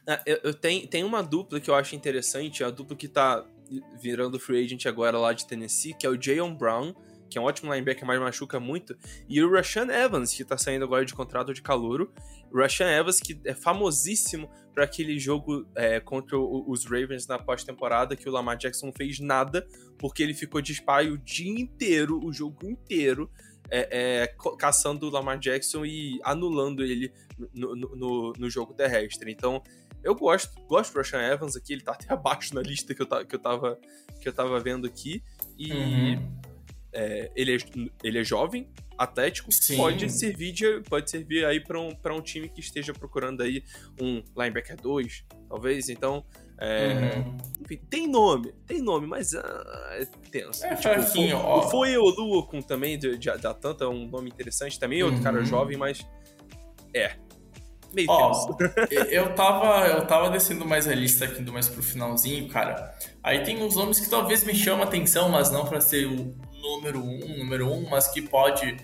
[0.06, 3.44] Ah, Eu, eu tenho, tem uma dupla que eu acho interessante, a dupla que tá
[4.00, 6.94] virando free agent agora lá de Tennessee, que é o Jayon Brown,
[7.30, 8.96] que é um ótimo linebacker, mas machuca muito,
[9.28, 12.10] e o Rashan Evans, que tá saindo agora de contrato de calouro.
[12.54, 18.16] Rashan Evans, que é famosíssimo para aquele jogo é, contra o- os Ravens na pós-temporada,
[18.16, 19.66] que o Lamar Jackson não fez nada,
[19.98, 23.30] porque ele ficou de spy o dia inteiro, o jogo inteiro,
[23.70, 23.88] é,
[24.22, 27.12] é, caçando o Lamar Jackson e anulando ele
[27.54, 29.30] no, no- no- jogo terrestre.
[29.30, 29.62] Então,
[30.02, 33.06] eu gosto, gosto do Rashan Evans aqui, ele tá até abaixo na lista que eu,
[33.26, 33.78] que eu, tava,
[34.20, 35.22] que eu tava vendo aqui.
[35.58, 36.38] E Uhum.
[36.92, 37.58] é, ele, é,
[38.02, 39.76] ele é jovem, atlético, Sim.
[39.76, 43.62] pode servir, de, pode servir aí pra um, pra um time que esteja procurando aí
[44.00, 45.88] um linebacker 2, talvez.
[45.88, 46.24] Então,
[46.60, 47.36] é, Uhum.
[47.60, 50.66] enfim, tem nome, tem nome, mas ah, é tenso.
[50.66, 51.58] É fraquinho, o, ó.
[51.66, 55.22] o Foi o Luokun também, de, de, da Tanta, é um nome interessante também, outro
[55.22, 55.44] cara Uhum.
[55.44, 56.04] jovem, mas
[56.92, 57.14] é,
[57.92, 58.56] meio Ó,
[59.10, 62.94] eu tava, eu tava descendo mais a lista aqui, indo mais pro finalzinho, cara.
[63.22, 66.34] Aí tem uns nomes que talvez me chamam a atenção, mas não pra ser o
[66.60, 68.76] número um, número um, mas que pode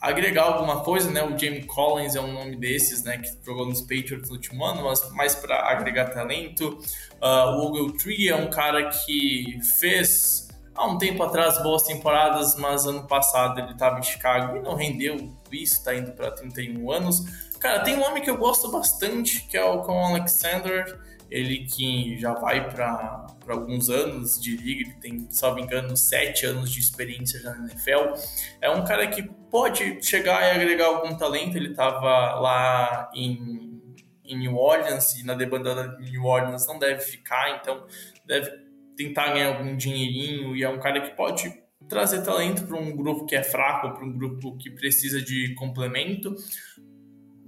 [0.00, 1.22] agregar alguma coisa, né?
[1.22, 3.18] O Jamie Collins é um nome desses, né?
[3.18, 6.78] Que jogou nos Patriots no último ano, mas mais pra agregar talento.
[7.20, 12.86] Ah, o Ogletree é um cara que fez há um tempo atrás boas temporadas, mas
[12.86, 15.16] ano passado ele tava em Chicago e não rendeu
[15.50, 17.24] isso, tá indo pra 31 anos.
[17.60, 21.00] Cara, tem um nome que eu gosto bastante, que é o Con Alexander.
[21.30, 25.94] Ele que já vai para alguns anos de liga, ele tem, se não me engano,
[25.96, 28.14] sete anos de experiência já na NFL.
[28.62, 31.56] É um cara que pode chegar e agregar algum talento.
[31.56, 33.82] Ele estava lá em,
[34.24, 37.86] em New Orleans e na debandada de New Orleans não deve ficar, então
[38.24, 38.50] deve
[38.96, 40.56] tentar ganhar algum dinheirinho.
[40.56, 41.52] E é um cara que pode
[41.88, 46.34] trazer talento para um grupo que é fraco, para um grupo que precisa de complemento.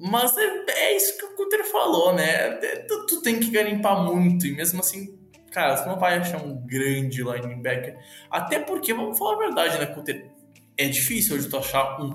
[0.01, 2.59] Mas é, é isso que o Cutter falou, né?
[2.63, 5.19] É, tu, tu tem que garimpar muito, e mesmo assim,
[5.53, 7.99] cara, você não vai achar um grande linebacker.
[8.31, 10.31] Até porque, vamos falar a verdade, né, Cutter?
[10.79, 12.15] É difícil hoje tu achar um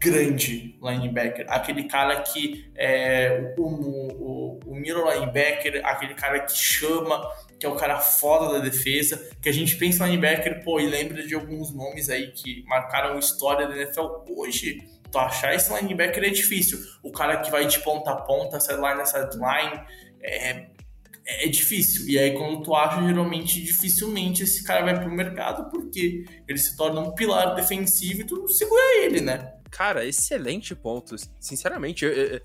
[0.00, 1.44] grande linebacker.
[1.48, 7.20] Aquele cara que é o, o, o middle linebacker, aquele cara que chama,
[7.58, 11.26] que é o cara foda da defesa, que a gente pensa linebacker, pô, e lembra
[11.26, 16.30] de alguns nomes aí que marcaram história da NFL hoje tu achar esse linebacker é
[16.30, 16.78] difícil.
[17.02, 19.80] O cara que vai de ponta a ponta, sideline a sideline,
[20.22, 20.66] é,
[21.26, 22.08] é difícil.
[22.08, 26.76] E aí, quando tu acha, geralmente, dificilmente esse cara vai pro mercado, porque ele se
[26.76, 29.52] torna um pilar defensivo e tu segura ele, né?
[29.70, 31.14] Cara, excelente ponto.
[31.38, 32.40] Sinceramente, eu, eu,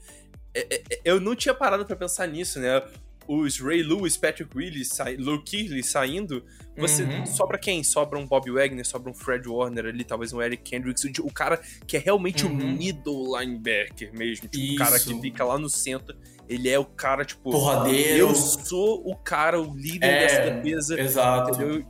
[0.54, 0.68] eu-
[1.06, 2.82] eu não tinha parado pra pensar nisso, né?
[3.28, 6.44] Os Ray Lewis, Patrick Willis, sai, Luke Keighley saindo,
[6.78, 7.26] você Uhum.
[7.26, 7.84] sobra quem?
[7.84, 11.60] Sobra um Bob Wagner, sobra um Fred Warner ali, talvez um Eric Kendricks, o, cara
[11.88, 12.56] que é realmente o Uhum.
[12.74, 16.16] middle linebacker mesmo, tipo, o cara que fica lá no centro,
[16.50, 18.18] ele é o cara, tipo, Porradeiro.
[18.20, 21.50] eu sou o cara, o líder É, dessa defesa, Exato.
[21.52, 21.86] entendeu?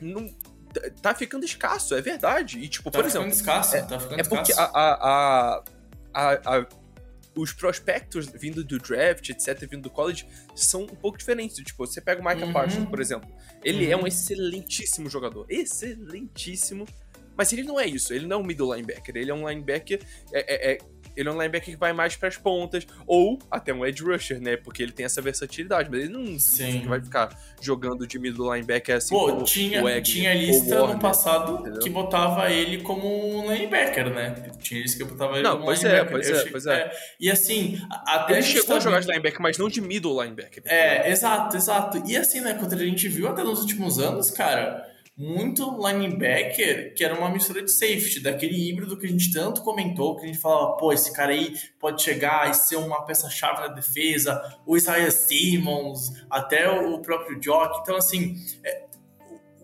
[0.00, 0.34] Não,
[1.02, 2.58] tá ficando escasso, é verdade.
[2.58, 4.72] E, tipo, Tá por ficando exemplo, escasso, tá ficando é porque escasso.
[4.74, 5.62] a, a,
[6.14, 6.66] a, a- a-
[7.36, 11.56] os prospectos vindo do draft, etc., vindo do college, são um pouco diferentes.
[11.56, 12.52] Tipo, você pega o Micah Uhum.
[12.52, 13.28] Parsons, por exemplo.
[13.62, 14.04] Ele é Uhum.
[14.04, 15.46] um excelentíssimo jogador.
[15.48, 16.86] Excelentíssimo.
[17.36, 18.12] Mas ele não é isso.
[18.14, 19.16] Ele não é um middle linebacker.
[19.16, 20.00] Ele é um linebacker.
[20.32, 20.78] é- é- é-
[21.16, 22.86] ele é um linebacker que vai mais pras pontas.
[23.06, 24.56] Ou até um edge rusher, né?
[24.56, 25.88] Porque ele tem essa versatilidade.
[25.90, 26.86] Mas ele não Sim.
[26.86, 29.14] vai ficar jogando de middle linebacker assim.
[29.14, 31.80] Pô, como tinha, o Wagner tinha ou lista Warner, no passado entendeu?
[31.80, 34.50] que botava ele como um linebacker, né?
[34.60, 36.12] Tinha lista que botava ele Não, como pois é, linebacker.
[36.12, 36.92] pois Eu é, pois é.
[37.20, 40.62] E assim, até Ele chegou a jogar de linebacker, mas não de middle linebacker.
[40.66, 42.02] É, exato, exato.
[42.06, 47.04] E assim, né, quando a gente viu até nos últimos anos, cara, muito linebacker que
[47.04, 50.40] era uma mistura de safety, daquele híbrido que a gente tanto comentou, que a gente
[50.40, 55.10] falava, pô, esse cara aí pode chegar e ser uma peça-chave na defesa, o Isaiah
[55.10, 57.80] Simmons, até o próprio Jock.
[57.82, 58.84] Então, assim, é,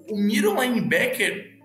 [0.09, 1.59] o o middle linebacker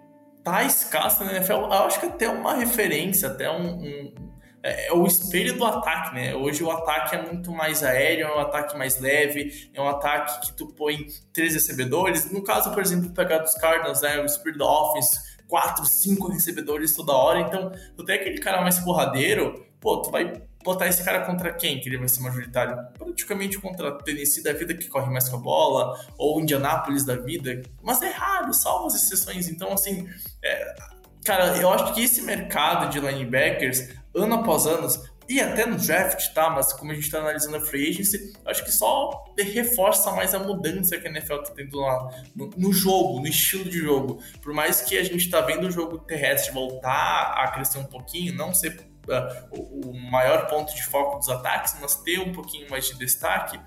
[0.43, 1.53] tá escasso na NFL.
[1.53, 3.81] Eu acho que até uma referência, até um.
[3.81, 4.24] um-
[4.65, 6.33] é, é, o espelho do ataque, né?
[6.33, 10.47] Hoje o ataque é muito mais aéreo, é um ataque mais leve, é um ataque
[10.47, 12.31] que tu põe três recebedores.
[12.31, 14.19] No caso, por exemplo, pegar dos Cardinals, né?
[14.19, 17.41] O Spirit Offense, quatro, cinco recebedores toda hora.
[17.41, 21.79] Então, tu tem aquele cara mais porradeiro, pô, tu vai botar esse cara contra quem
[21.79, 22.75] que ele vai ser majoritário?
[22.97, 27.61] Praticamente contra Tennessee da vida que corre mais com a bola, ou Indianápolis da vida.
[27.83, 29.47] Mas é raro, salvo as exceções.
[29.47, 30.09] Então, assim,
[30.43, 30.75] é,
[31.23, 34.87] cara, eu acho que esse mercado de linebackers, ano após ano,
[35.27, 36.49] e até no draft, tá?
[36.49, 40.39] Mas como a gente tá analisando a free agency, acho que só reforça mais a
[40.39, 44.19] mudança que a NFL tá tendo lá no, no, jogo, no estilo de jogo.
[44.41, 48.35] Por mais que a gente tá vendo o jogo terrestre voltar a crescer um pouquinho,
[48.35, 52.87] não ser uh, o, maior ponto de foco dos ataques, mas ter um pouquinho mais
[52.87, 53.59] de destaque,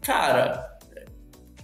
[0.00, 0.78] cara,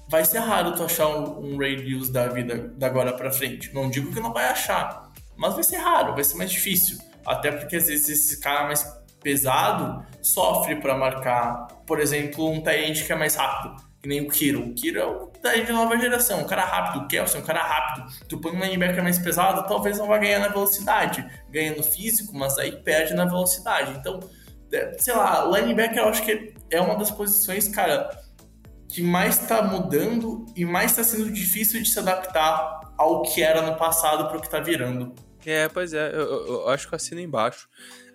[0.08, 3.72] vai ser raro tu achar um, um Ray Lewis da vida da agora para frente.
[3.72, 6.98] Não digo que não vai achar, mas vai ser raro, vai ser mais difícil.
[7.28, 8.84] Até porque às vezes esse cara mais
[9.20, 14.28] pesado sofre para marcar, por exemplo, um tight que é mais rápido, que nem o
[14.28, 14.60] Kiro.
[14.60, 17.04] O Kiro é o tight de nova geração, um cara rápido.
[17.04, 18.06] O Kelsey é um cara rápido.
[18.28, 21.24] Tu põe um linebacker mais pesado, talvez não vai ganhar na velocidade.
[21.50, 23.92] Ganha no físico, mas aí perde na velocidade.
[23.98, 24.20] Então,
[24.72, 28.08] é, sei lá, linebacker eu acho que é uma das posições, cara,
[28.88, 33.62] que mais está mudando e mais está sendo difícil de se adaptar ao que era
[33.62, 35.14] no passado para o que está virando.
[35.50, 37.68] É, pois é, eu, eu, eu acho que eu assino embaixo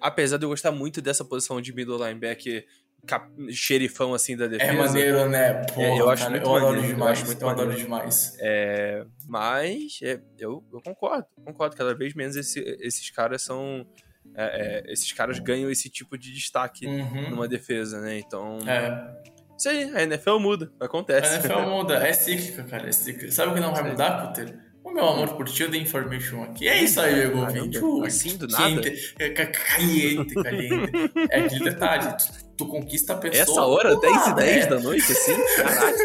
[0.04, 2.66] apesar de eu gostar muito dessa posição de middle linebacker
[3.08, 4.72] cap, xerifão assim da defesa.
[4.72, 5.54] É maneiro, né?
[5.66, 8.38] Porra, é, eu acho cara, muito eu adoro maneiro, demais, eu, muito eu adoro demais.
[8.40, 11.76] É, mas é, eu, eu concordo, concordo.
[11.76, 13.88] Cada vez menos esse, esses caras são.
[14.36, 17.30] É, é, esses caras ganham esse tipo de destaque uhum.
[17.30, 18.20] numa defesa, né?
[18.20, 18.60] Então.
[18.68, 19.34] É.
[19.58, 21.36] Isso aí, a NFL muda, acontece.
[21.36, 23.32] A NFL muda, é cíclica, cara, é cíclica.
[23.32, 24.60] Sabe o que não vai mudar, Cutter?
[24.94, 26.68] Meu amor por tio da Information aqui.
[26.68, 27.80] É isso aí, meu ouvinte.
[28.06, 28.82] Assim, do nada?
[29.20, 30.92] É, caliente, caliente.
[31.30, 32.26] É aquele detalhe, tu,
[32.58, 33.42] tu conquista a pessoa...
[33.42, 34.68] Essa hora, 10 e 10 é.
[34.68, 35.36] da noite, assim?
[35.58, 35.98] Caraca.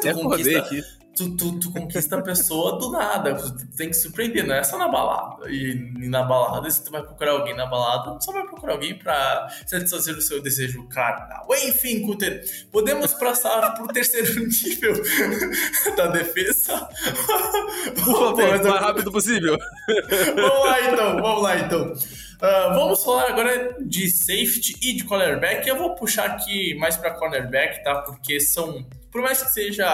[0.00, 0.58] tu conquista...
[0.58, 0.82] aqui
[1.16, 3.34] tu, tu, tu, conquista a pessoa do nada.
[3.34, 5.50] Tu tem que surpreender, não é só na balada.
[5.50, 8.74] E, e, na balada, se tu vai procurar alguém na balada, tu só vai procurar
[8.74, 11.46] alguém pra satisfazer o seu desejo carnal.
[11.64, 14.94] Enfim, Cutter, podemos passar pro terceiro nível
[15.96, 16.88] da defesa.
[17.94, 19.56] Por favor, o mais rápido possível.
[20.36, 21.92] vamos lá então, vamos lá então.
[22.36, 25.66] Uh, vamos falar agora de safety e de cornerback.
[25.66, 28.02] Eu vou puxar aqui mais para cornerback, tá?
[28.02, 29.86] Porque são por mais que seja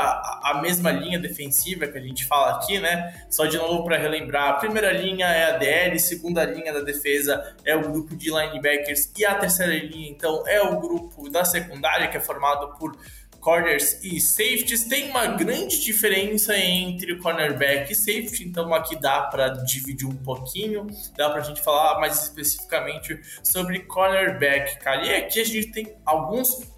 [0.42, 3.24] a mesma linha defensiva que a gente fala aqui, né?
[3.30, 7.54] Só de novo para relembrar, a primeira linha é a DL, segunda linha da defesa
[7.64, 12.08] é o grupo de linebackers e a terceira linha, então, é o grupo da secundária,
[12.08, 12.98] que é formado por
[13.38, 14.88] corners e safeties.
[14.88, 20.88] Tem uma grande diferença entre cornerback e safety, então aqui dá para dividir um pouquinho,
[21.16, 25.06] dá para a gente falar mais especificamente sobre cornerback, cara.
[25.06, 26.71] E aqui a gente tem alguns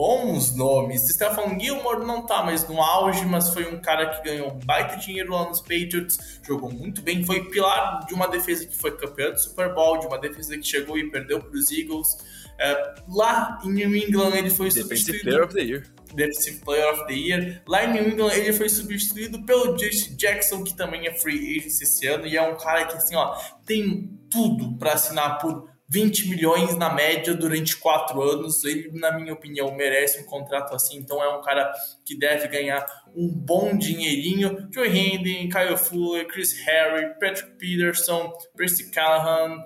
[0.00, 1.02] bons nomes.
[1.12, 5.30] Stefan Gilmore não tá mais no auge, mas foi um cara que ganhou baita dinheiro
[5.30, 9.38] lá nos Patriots, jogou muito bem, foi pilar de uma defesa que foi campeã do
[9.38, 12.16] Super Bowl, de uma defesa que chegou e perdeu para os Eagles.
[12.58, 15.22] É, lá em New England ele foi substituído.
[15.22, 15.86] Player of the Year.
[16.14, 17.62] Defensive Player of the Year.
[17.68, 21.78] Lá em New England ele foi substituído pelo Justin Jackson, que também é free agent
[21.78, 23.36] esse ano, e é um cara que assim, ó,
[23.66, 28.64] tem tudo para assinar por 20 milhões na média durante quatro anos.
[28.64, 30.96] Ele, na minha opinião, merece um contrato assim.
[30.98, 31.72] Então é um cara
[32.04, 34.68] que deve ganhar um bom dinheirinho.
[34.72, 39.58] Joe Hendon, Kyle Fuller, Chris Harry, Patrick Peterson, Percy Callahan,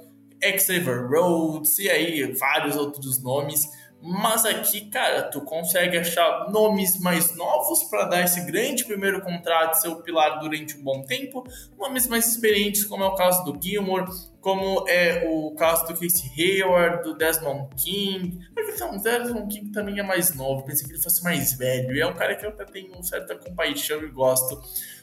[0.59, 3.63] Xavier Rhodes e aí vários outros nomes.
[4.07, 9.81] Mas aqui, cara, tu consegue achar nomes mais novos para dar esse grande primeiro contrato,
[9.81, 11.43] ser pilar durante um bom tempo,
[11.79, 14.05] nomes mais experientes, como é o caso do Gilmore,
[14.43, 18.47] como é o caso do Casey Hayward, do Desmond King.
[18.59, 22.01] Então, o Desmond King também é mais novo, pensei que ele fosse mais velho, e
[22.03, 24.61] é um cara que eu até tenho certa compaixão e gosto.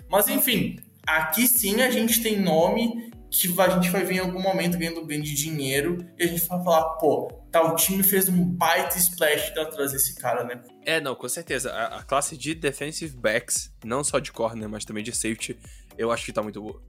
[0.07, 4.41] Mas enfim, aqui sim a gente tem nome que a gente vai ver em algum
[4.41, 8.97] momento ganhando grande dinheiro e a gente vai falar, pô, tal time fez um baita
[8.97, 10.61] splash pra trazer esse cara, né?
[10.85, 11.71] É, não, com certeza.
[11.71, 15.57] A, a, classe de defensive backs, não só de corner, mas também de safety,
[15.97, 16.83] eu acho que tá muito boa.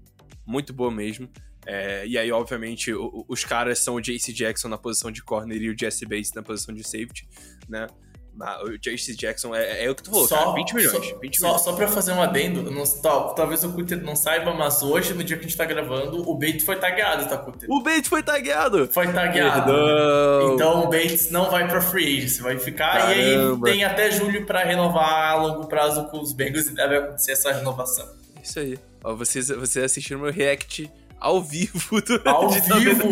[0.45, 1.31] Muito boa mesmo.
[1.65, 5.63] É, e aí, obviamente, o, os caras são o JC Jackson na posição de corner
[5.63, 7.29] e o Jesse Bates na posição de safety,
[7.69, 7.87] né?
[8.65, 9.15] O J.C.
[9.15, 10.93] Jackson é, é, o que tu falou, só, cara, 20 milhões.
[10.93, 11.63] Só, 20 só, milhões.
[11.63, 15.23] só pra fazer um adendo, não, tal, talvez o Cutter não saiba, mas hoje, no
[15.23, 17.71] dia que a gente tá gravando, o Bates foi tagueado, tá, Cutter?
[17.71, 18.89] O Bates foi tagueado!
[18.89, 19.73] Foi tagueado.
[19.73, 20.55] Perdão.
[20.55, 22.93] Então o Bates não vai pra free agency, vai ficar.
[22.93, 23.69] Caramba.
[23.69, 26.97] E aí tem até julho pra renovar a longo prazo com os Bengals e deve
[26.97, 28.09] acontecer essa renovação.
[28.43, 28.79] Isso aí.
[29.05, 30.91] Ó, vocês, vocês assistiram meu react
[31.23, 33.09] ao vivo do Ao de vivo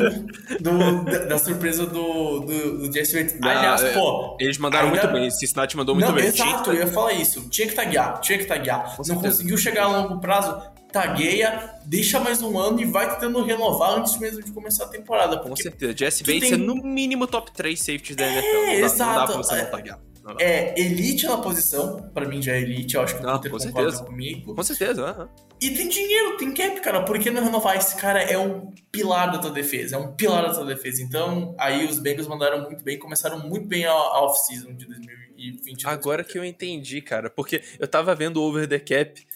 [0.60, 3.36] do, da, da surpresa do, do, do Jesse Bates.
[3.42, 4.36] Aliás, é, pô.
[4.40, 5.30] Eles mandaram ainda- muito bem.
[5.30, 6.26] Cincinnati mandou muito não, bem.
[6.26, 7.48] Exato, eu ia falar isso.
[7.48, 8.82] Tinha que taguear, tinha que taguear.
[8.96, 9.28] Com não certeza.
[9.28, 10.60] conseguiu chegar a longo prazo,
[10.92, 15.38] tagueia, deixa mais um ano e vai tentando renovar antes mesmo de começar a temporada.
[15.38, 15.96] Com certeza.
[15.96, 18.46] Jesse Bates tem- é no mínimo top 3 safeties da NFL.
[18.46, 19.26] É, não, dá, não dá exato.
[19.32, 19.62] pra você É.
[19.62, 19.98] não taguear.
[20.22, 23.38] Não é elite na posição, pra mim já é elite, eu acho que o Ah,
[23.38, 24.04] Peter com certeza.
[24.04, 24.54] comigo.
[24.54, 25.04] Com certeza.
[25.06, 25.28] aham.
[25.62, 27.02] E tem dinheiro, tem cap, cara.
[27.02, 27.76] Por que não renovar?
[27.76, 29.96] Esse cara é um pilar da tua defesa.
[29.96, 31.02] É um pilar da tua defesa.
[31.02, 35.86] Então, aí os Bengals mandaram muito bem, começaram muito bem a a off-season de 2020.
[35.86, 37.28] Agora que eu entendi, cara.
[37.30, 39.26] Porque eu tava vendo o Over the Cap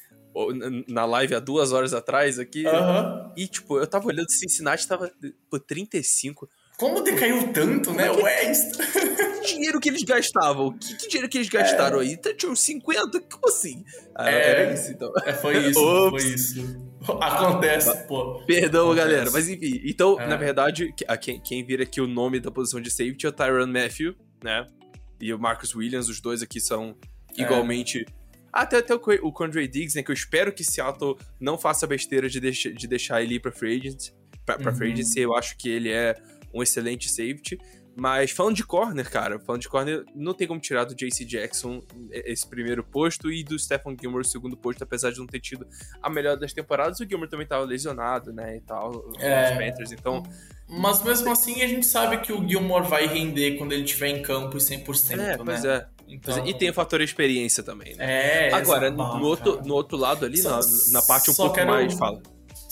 [0.89, 2.67] na live há duas horas atrás aqui.
[2.67, 3.33] Aham.
[3.37, 5.11] E, tipo, eu tava olhando, Cincinnati tava
[5.51, 6.49] por 35.
[6.79, 8.11] Como decaiu tanto, né?
[8.11, 8.71] Ué, isso...
[9.43, 10.77] Que dinheiro que eles gastavam?
[10.77, 12.17] Que, que dinheiro que eles gastaram aí?
[12.17, 13.21] Tá, Tinha uns 50?
[13.21, 13.85] Como assim?
[14.15, 14.51] Ah, É.
[14.63, 15.13] Era isso, então.
[15.25, 16.81] É, foi isso, foi isso.
[17.21, 18.43] Acontece, pô.
[18.47, 19.07] Perdão, Acontece.
[19.09, 19.31] galera.
[19.31, 20.27] Mas enfim, então, É.
[20.27, 23.29] na verdade, que- a quem, quem vira aqui o nome da posição de safety é
[23.29, 24.67] o Tyron Matthew, né?
[25.21, 26.97] E o Marcus Williams, os dois aqui são
[27.39, 27.43] É.
[27.43, 28.05] igualmente.
[28.53, 30.03] Até, até o, o Condre Diggs, né?
[30.03, 33.53] Que eu espero que Seattle não faça besteira de, deixa- de deixar ele ir pra
[33.53, 34.11] free agent.
[34.47, 34.95] Pra, pra free Uhum.
[34.95, 36.15] agency, eu acho que ele é
[36.55, 37.59] um excelente safety.
[37.97, 41.81] Mas falando de corner, cara, falando de corner, não tem como tirar do JC Jackson
[42.11, 45.65] esse primeiro posto e do Stephen Gilmore o segundo posto, apesar de não ter tido
[46.03, 46.99] a melhor das temporadas.
[46.99, 49.53] O Gilmore também tava lesionado, né, e tal, É.
[49.53, 50.25] os Panthers, então...
[50.69, 54.23] Mas mesmo assim, a gente sabe que o Gilmore vai render quando ele estiver em
[54.23, 55.37] campo e 100%, É, né?
[55.37, 55.87] pois é.
[56.09, 56.45] Então...
[56.49, 58.49] E tem o fator experiência também, né?
[58.49, 59.67] É, Agora, no outro, cara.
[59.69, 60.67] no outro lado ali, Só- na,
[61.01, 62.21] na parte um pouco quero- mais, fala.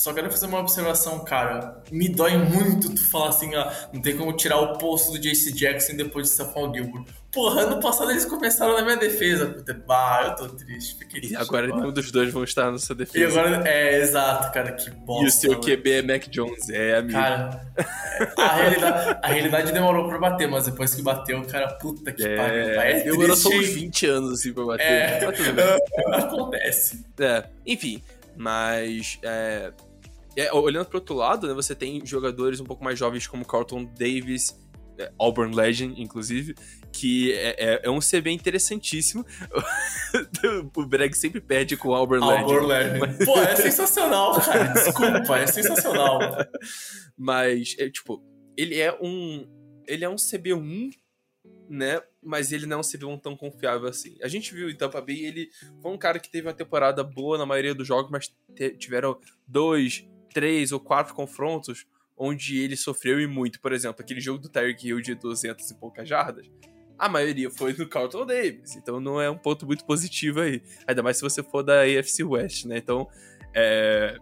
[0.03, 1.81] Só quero fazer uma observação, cara.
[1.93, 5.53] Me dói muito tu falar assim, ó, não tem como tirar o posto do JC
[5.53, 7.05] Jackson depois de Stephon Gilmore.
[7.31, 9.73] Porra, ano passado eles começaram na minha defesa, puta.
[9.87, 10.97] Bah, eu tô triste.
[10.99, 13.41] Fiquei E triste agora nenhum dos dois vão estar na sua E defesa.
[13.41, 15.25] agora, é, exato, cara, que bosta.
[15.25, 15.61] E o seu.
[15.61, 17.13] QB é Mac Jones, é, amigo.
[17.13, 22.11] Cara, é, a realidade, a realidade demorou pra bater, mas depois que bateu, cara, puta
[22.13, 22.75] que pariu.
[22.75, 22.93] pai.
[22.93, 23.85] é, É demorou só uns triste, hein?
[23.85, 24.83] 20 anos assim pra bater.
[24.85, 25.65] É, bem.
[26.19, 27.07] acontece.
[27.21, 28.03] É, enfim,
[28.37, 29.73] mas é,
[30.37, 33.85] é, olhando pro outro lado, né, você tem jogadores um pouco mais jovens como Carlton
[33.85, 34.59] Davis,
[34.99, 36.55] é, Auburn Legend, inclusive,
[36.93, 39.25] que é, é- é um CB interessantíssimo.
[40.77, 42.99] o Breg sempre perde com o Auburn Albor Legend.
[43.01, 43.25] Lerner.
[43.25, 44.65] Pô, é sensacional, cara.
[44.73, 46.21] Desculpa, é sensacional.
[47.17, 48.23] Mas, é, tipo,
[48.57, 49.47] ele é um.
[49.87, 50.91] Ele é um CB1,
[51.69, 52.01] né?
[52.23, 54.17] Mas ele não é um CB1 tão confiável assim.
[54.23, 55.49] A gente viu em Tampa Bay, ele
[55.81, 58.33] foi um cara que teve uma temporada boa na maioria dos jogos, mas
[58.79, 63.61] tiveram dois, três ou quatro confrontos onde ele sofreu e muito.
[63.61, 66.47] Por exemplo, aquele jogo do Tyreek Hill de 200 e poucas jardas.
[66.99, 70.63] A maioria foi do Carlton Davis, então não é um ponto muito positivo aí.
[70.87, 72.79] Ainda mais se você for da AFC West, né?
[72.79, 73.09] Então,
[73.55, 74.17] é,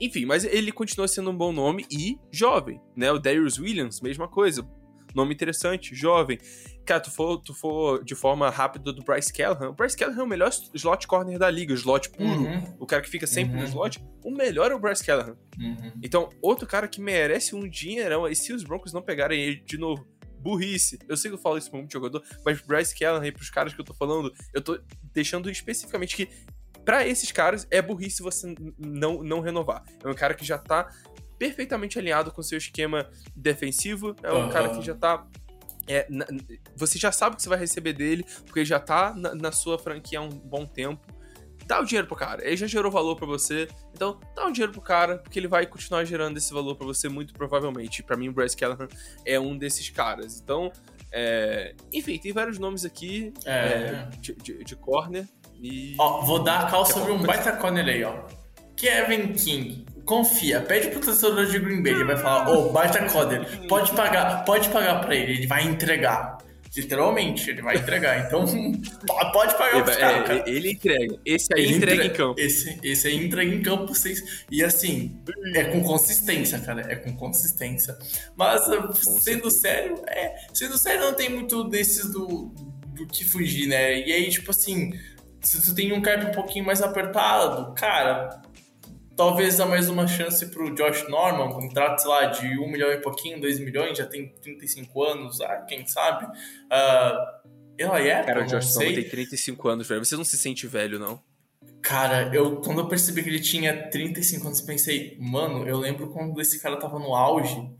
[0.00, 3.12] enfim, mas ele continua sendo um bom nome e jovem, né?
[3.12, 4.66] O Darius Williams, mesma coisa.
[5.14, 6.38] Nome interessante, jovem.
[6.84, 9.70] Cara, tu for, tu for de forma rápida do Bryce Callahan.
[9.70, 12.28] O Bryce Callahan é o melhor slot corner da liga, o slot puro.
[12.28, 13.66] Uhum, O cara que fica sempre no Uhum.
[13.68, 14.04] slot.
[14.24, 15.36] O melhor é o Bryce Callahan.
[15.58, 15.92] uhum.
[16.02, 19.78] Então, outro cara que merece um dinheirão aí se os Broncos não pegarem ele de
[19.78, 20.06] novo.
[20.40, 20.98] Burrice.
[21.08, 23.72] Eu sei que eu falo isso pra muito jogador, mas Bryce Callahan aí pros caras
[23.72, 24.76] que eu tô falando, eu tô
[25.12, 26.28] deixando especificamente que
[26.84, 29.84] Pra esses caras, é burrice você não, não renovar.
[30.02, 30.88] É um cara que já tá
[31.46, 34.14] perfeitamente alinhado com seu esquema defensivo.
[34.22, 34.48] É um Aham.
[34.50, 35.26] cara que já tá.
[35.88, 36.26] é, na-
[36.76, 39.50] você já sabe o que você vai receber dele, porque ele já tá na, na
[39.50, 41.04] sua franquia há um bom tempo.
[41.66, 42.44] Dá o dinheiro pro cara.
[42.46, 43.66] Ele já gerou valor pra você.
[43.92, 47.08] Então, dá o dinheiro pro cara, porque ele vai continuar gerando esse valor pra você,
[47.08, 48.02] muito provavelmente.
[48.04, 48.86] Pra mim, o Bryce Callahan
[49.26, 50.40] é um desses caras.
[50.40, 50.70] Então,
[51.10, 53.50] é, enfim, tem vários nomes aqui É.
[53.52, 55.26] é, de, de, de corner.
[55.60, 55.94] E.
[55.98, 58.22] Ó, vou dar a cal sobre um baita corner aí, ó.
[58.76, 63.66] Kevin King, confia, pede pro torcedor de Green Bay, ele vai falar, ô, baita corner,
[63.68, 66.38] pode pagar, pode pagar pra ele, ele vai entregar.
[66.74, 68.24] Literalmente, ele vai entregar.
[68.26, 68.46] Então,
[69.06, 70.44] po- pode pagar Ele, vai- caras, é, cara.
[70.50, 71.18] ele entrega.
[71.22, 72.40] Esse aí Ele entrega, entre- em campo.
[72.40, 73.88] Esse, esse aí entrega em campo.
[73.94, 74.44] Vocês...
[74.50, 75.20] E assim,
[75.54, 76.90] é com consistência, cara.
[76.90, 77.94] É com consistência.
[78.34, 80.34] Mas, uh, sendo sério, é.
[80.54, 82.50] Sendo sério, não tem muito desses do,
[82.94, 83.98] do que fugir, né?
[84.00, 84.92] E aí, tipo assim,
[85.42, 88.40] se tu tem um cap um pouquinho mais apertado, cara.
[89.16, 92.90] Talvez dá mais uma chance pro Josh Norman, um contrato, sei lá, de 1 milhão
[92.90, 96.26] e pouquinho, 2 milhões, já tem 35 anos, ah, quem sabe?
[96.70, 97.40] Ah,
[97.78, 100.04] ela é, Cara, o Josh Norman tem 35 anos, velho.
[100.04, 101.20] Você não se sente velho, não?
[101.82, 106.40] Cara, eu quando eu percebi que ele tinha 35 anos, pensei, mano, eu lembro quando
[106.40, 107.70] esse cara tava no auge.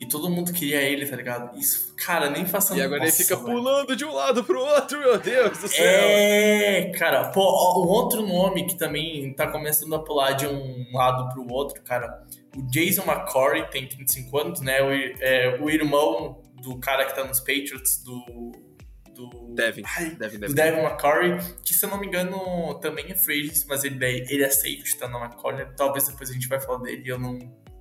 [0.00, 1.58] E todo mundo queria ele, tá ligado?
[1.58, 5.18] Isso, cara, nem façam E agora ele fica pulando de um lado pro outro, meu
[5.18, 5.84] Deus do céu.
[5.84, 7.42] É, cara, pô,
[7.84, 12.22] um outro nome que também tá começando a pular de um lado pro outro, cara.
[12.56, 14.80] O Jason McCory tem 25 anos, né?
[14.82, 18.52] O, é, o irmão do cara que tá nos Patriots, do.
[19.14, 19.82] do Devin.
[19.84, 20.54] Ai, Devin, do Devin.
[20.54, 24.44] Devin McCory, que se eu não me engano também é free mas ele, é- ele
[24.44, 25.66] é safety, tá na McCory.
[25.76, 27.38] Talvez depois a gente vai falar dele, eu não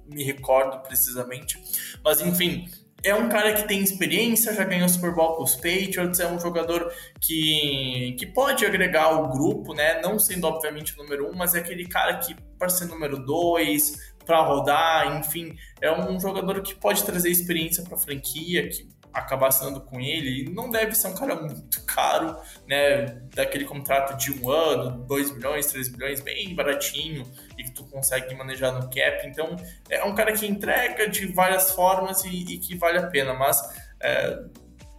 [0.08, 1.62] me recordo precisamente.
[2.04, 2.68] Mas enfim,
[3.04, 6.40] é um cara que tem experiência, já ganhou Super Bowl com os Patriots, é um
[6.40, 6.92] jogador
[7.22, 10.02] que, que pode agregar ao grupo, né?
[10.02, 14.14] Não sendo obviamente o número um, mas é aquele cara que para ser número dois,
[14.26, 18.88] para rodar, enfim, é um jogador que pode trazer experiência para a franquia, que
[19.20, 22.36] acabar assinando com ele, e não deve ser um cara muito caro,
[22.68, 23.06] né?
[23.34, 27.26] Daquele contrato de um ano, 2 milhões, 3 milhões, bem baratinho,
[27.58, 29.26] e que tu consegue manejar no cap.
[29.26, 29.56] Então,
[29.90, 33.58] é um cara que entrega de várias formas e, e que vale a pena, mas
[34.00, 34.40] é,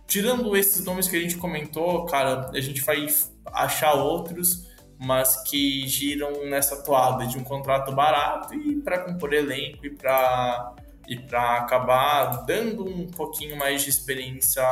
[0.07, 3.07] tirando esses nomes que a gente comentou, cara, a gente vai
[3.47, 4.67] achar outros,
[4.99, 10.75] mas que giram nessa toada de um contrato barato e para compor elenco e para
[11.09, 14.63] e para acabar dando um pouquinho mais de experiência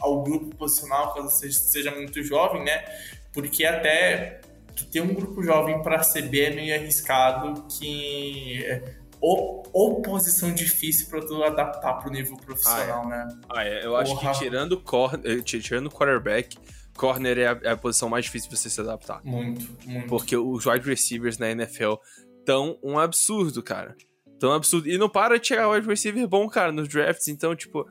[0.00, 2.82] ao grupo posicional, caso seja, seja muito jovem, né?
[3.32, 4.40] Porque até
[4.74, 10.52] tu ter um grupo jovem para CB é meio arriscado, que é ou, ou posição
[10.54, 13.28] difícil para tu adaptar pro nível profissional, né?
[13.50, 14.32] Ah, é, eu acho Porra.
[14.32, 16.56] que tirando corner, eh, ti- tirando o quarterback,
[16.96, 19.20] corner é a, é a posição mais difícil de você se adaptar.
[19.22, 20.06] Muito, muito.
[20.08, 21.94] Porque os wide receivers na NFL
[22.46, 23.94] tão um absurdo, cara.
[24.40, 24.88] Tão absurdo.
[24.88, 27.28] E não para de chegar wide receiver bom, cara, nos drafts.
[27.28, 27.86] Então, tipo,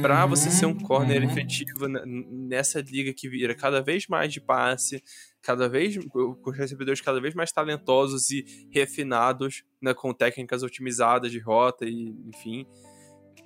[0.00, 1.30] pra Uhum, você ser um corner uhum.
[1.30, 5.02] efetivo nessa liga que vira cada vez mais de passe,
[5.42, 11.32] cada vez com os recebedores cada vez mais talentosos e refinados, né, com técnicas otimizadas
[11.32, 12.64] de rota e enfim.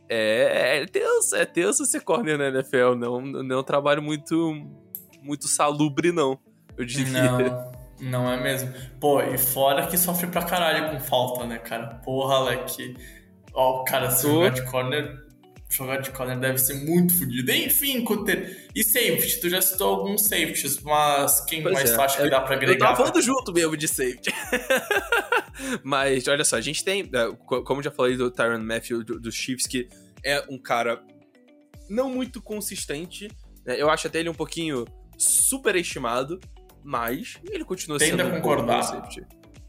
[0.09, 4.55] É, é tenso, é tenso ser corner na NFL, não, não é um trabalho muito
[5.23, 6.39] muito salubre não,
[6.77, 7.31] eu diria.
[7.33, 7.73] Não,
[8.03, 8.73] não é mesmo.
[9.01, 11.95] Pô, e fora que sofre pra caralho com falta, né, cara?
[12.05, 12.97] Porra, Alec.
[13.55, 15.23] Ó, cara, se jogar de corner.
[15.71, 17.51] Jogar de corner deve ser muito fodido.
[17.51, 18.69] Enfim, Cutter.
[18.75, 19.41] E safety?
[19.41, 22.41] Tu já citou alguns safeties, mas quem Pois mais é, tu acha que eu- dá
[22.43, 22.87] pra Eu agregar?
[22.89, 24.31] tava falando junto mesmo de safety.
[25.83, 29.05] Mas, olha só, a gente tem, é, co- como eu já falei do Tyron Matthew
[29.05, 29.89] do- dos Chiefs, que
[30.25, 31.03] é um cara
[31.89, 33.29] não muito consistente.
[33.65, 33.77] né?
[33.81, 34.85] Eu acho até ele um pouquinho
[35.17, 36.41] superestimado,
[36.85, 38.83] mas ele continua Tendo sendo a um bom concordar.
[38.83, 39.25] safety.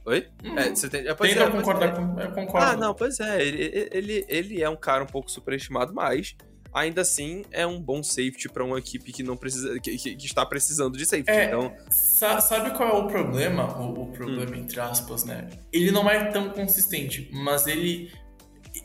[0.05, 0.27] Oi?
[0.43, 1.91] Hum, É, você tem, é, Tendo é, concordar é.
[1.91, 2.19] com.
[2.19, 2.67] Eu concordo.
[2.67, 3.41] Ah, não, pois é.
[3.41, 6.35] Ele, ele, ele é um cara um pouco superestimado, mas
[6.73, 10.45] ainda assim é um bom safety pra uma equipe que não precisa, que, que- está
[10.45, 11.29] precisando de safety.
[11.31, 13.79] É, Então, Sa- sabe qual é o problema?
[13.79, 15.47] O, o problema, entre aspas, né?
[15.71, 18.11] Ele não é tão consistente, mas ele,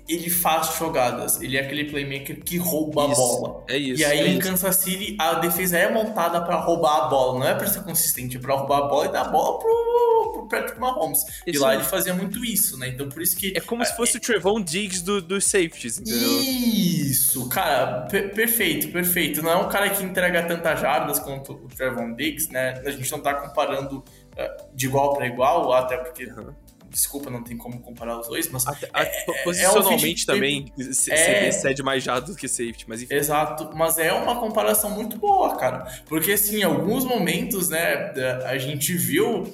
[0.09, 1.41] ele faz jogadas.
[1.41, 3.65] Ele é aquele playmaker que rouba a Isso, bola.
[3.69, 4.01] é isso.
[4.01, 4.49] e aí é em isso.
[4.49, 8.37] Kansas City a defesa é montada pra roubar a bola, não é pra ser consistente,
[8.37, 11.21] é pra roubar a bola e dar a bola pro, pro Patrick Mahomes.
[11.47, 11.77] e Isso lá aí.
[11.77, 12.89] ele fazia muito isso, né?
[12.89, 13.53] Então por isso que.
[13.57, 16.41] É como se fosse o Trevon Diggs do- dos safeties, entendeu?
[16.43, 19.43] Isso, cara, per- perfeito, perfeito.
[19.43, 22.81] Não é um cara que entrega tantas jardas quanto o Trevon Diggs, né?
[22.85, 24.03] A gente não tá comparando
[24.37, 26.53] eh, de igual para igual, até porque, Uhum.
[26.91, 31.13] Desculpa, não tem como comparar os dois, mas Até- é um posicionalmente fit também, C-
[31.13, 31.17] É.
[31.17, 33.15] CD cede mais jardas do que safety, mas enfim.
[33.15, 35.87] Exato, mas é uma comparação muito boa, cara.
[36.07, 38.13] Porque, assim, em alguns momentos, né,
[38.47, 39.45] a gente viu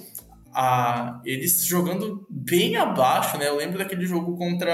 [0.54, 3.48] a, eles jogando bem abaixo, né?
[3.48, 4.72] Eu lembro daquele jogo contra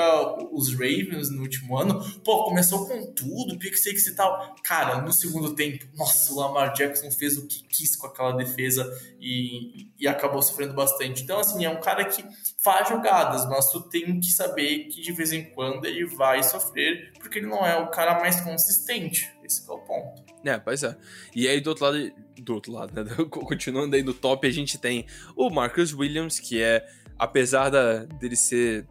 [0.52, 2.04] os Ravens no último ano.
[2.22, 4.54] Pô, começou com tudo, pick six e tal.
[4.62, 8.86] Cara, no segundo tempo, nossa, o Lamar Jackson fez o que quis com aquela defesa
[9.18, 11.22] e, e acabou sofrendo bastante.
[11.22, 12.22] Então, assim, é um cara que
[12.62, 17.12] faz jogadas, mas tu tem que saber que de vez em quando ele vai sofrer,
[17.18, 19.32] porque ele não é o cara mais consistente.
[19.50, 20.22] Esse que é o ponto.
[20.44, 20.96] É, pois é.
[21.34, 23.10] E aí do outro lado, do outro lado, né?
[23.28, 26.86] Continuando aí no top, a gente tem o Marcus Williams, que é,
[27.18, 28.86] apesar da, dele ser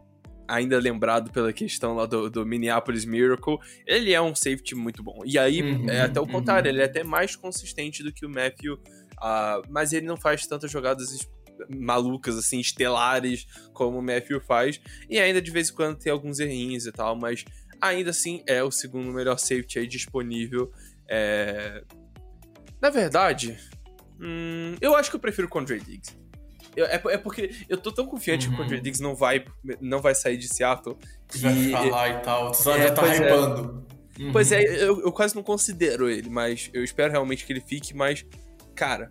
[0.46, 3.56] ainda lembrado pela questão lá do, do Minneapolis Miracle,
[3.86, 5.22] ele é um safety muito bom.
[5.24, 6.28] E aí, Uhum, é até o uhum.
[6.28, 8.78] contrário, ele é até mais consistente do que o Matthew,
[9.18, 11.28] ah, mas ele não faz tantas jogadas
[11.68, 14.80] malucas, assim, estelares, como o Matthew faz.
[15.08, 17.44] E ainda de vez em quando tem alguns errinhos e tal, mas
[17.80, 20.70] ainda assim é o segundo melhor safety aí disponível.
[21.08, 21.82] É...
[22.80, 23.58] Na verdade,
[24.20, 26.16] hum, eu acho que eu prefiro o Condre Diggs.
[26.76, 28.62] Eu- é, é porque eu tô tão confiante que o Uhum.
[28.64, 29.44] Condre Diggs não vai,
[29.80, 30.96] não vai sair de Seattle.
[31.36, 32.52] Vai que- ficar lá e tal.
[32.52, 33.16] Tu É, já tá é.
[33.16, 33.86] hypando.
[34.18, 34.32] Uhum.
[34.32, 37.94] Pois é, eu, eu quase não considero ele, mas eu espero realmente que ele fique,
[37.94, 38.24] mas,
[38.74, 39.08] cara,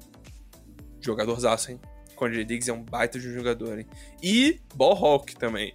[1.02, 1.80] jogadorzaço, hein?
[2.16, 3.88] Condre Diggs é um baita de um jogador, hein?
[4.22, 5.74] E Ball Hawk também.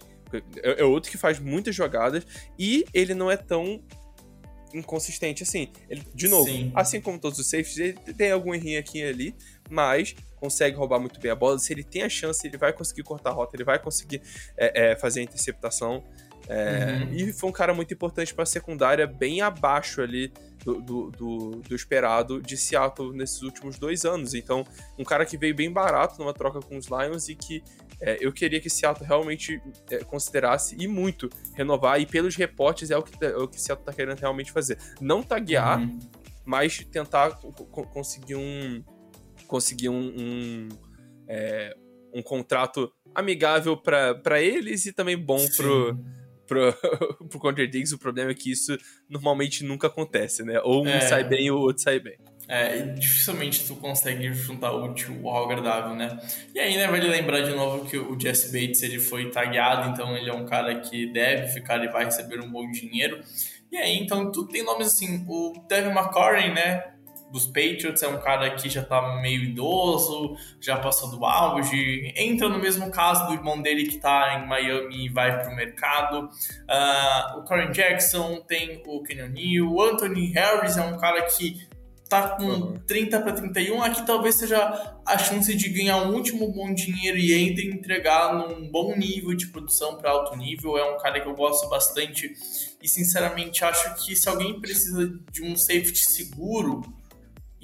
[0.63, 2.25] É, é outro que faz muitas jogadas
[2.57, 3.81] e ele não é tão
[4.73, 5.69] inconsistente assim.
[5.89, 6.71] Ele, de novo, Sim.
[6.75, 9.35] assim como todos os safeties, ele tem algum errinho aqui e ali,
[9.69, 11.57] mas consegue roubar muito bem a bola.
[11.57, 14.21] Se ele tem a chance, ele vai conseguir cortar a rota, ele vai conseguir
[14.57, 16.03] é, é, fazer a interceptação.
[16.47, 17.13] É, uhum.
[17.13, 20.31] E foi um cara muito importante para a secundária, bem abaixo ali
[20.63, 24.35] do, do, do, do, esperado de Seattle nesses últimos dois anos.
[24.35, 24.63] Então,
[24.97, 27.63] um cara que veio bem barato numa troca com os Lions e que
[28.05, 31.99] é, eu queria que Seattle realmente é, considerasse e muito renovar.
[31.99, 34.77] E pelos reportes é o que, é o que Seattle está querendo realmente fazer.
[35.01, 35.99] Não taguear, uhum.
[36.45, 37.31] mas tentar
[37.91, 38.83] conseguir um
[39.47, 40.69] conseguir um, um,
[41.27, 41.75] é,
[42.13, 45.57] um contrato amigável para eles e também bom Sim.
[45.57, 45.99] pro
[46.47, 46.73] pro,
[47.27, 48.77] pro Contra Diggs, o problema é que isso
[49.09, 50.61] normalmente nunca acontece, né?
[50.63, 51.01] Ou um é.
[51.01, 52.17] sai bem ou o outro sai bem.
[52.47, 56.19] É, dificilmente tu consegue juntar o útil ao agradável, né?
[56.53, 60.15] E aí, né, vale lembrar de novo que o Jesse Bates ele foi tagueado, então
[60.15, 63.19] ele é um cara que deve ficar e vai receber um bom dinheiro.
[63.71, 66.95] E aí, então, tu tem nomes assim, o Devin McCorry, né?
[67.31, 72.47] dos Patriots, é um cara que já tá meio idoso, já passou do auge, entra
[72.47, 76.29] no mesmo caso do irmão dele que tá em Miami e vai pro mercado.
[76.29, 81.67] Uh, o Karen Jackson, tem o Kenyon Neal, o Anthony Harris é um cara que
[82.21, 86.73] tá com 30 para 31, aqui talvez seja a chance de ganhar um último bom
[86.73, 90.77] dinheiro e ainda entregar num bom nível de produção para alto nível.
[90.77, 92.33] É um cara que eu gosto bastante
[92.81, 96.81] e sinceramente acho que se alguém precisa de um safety seguro,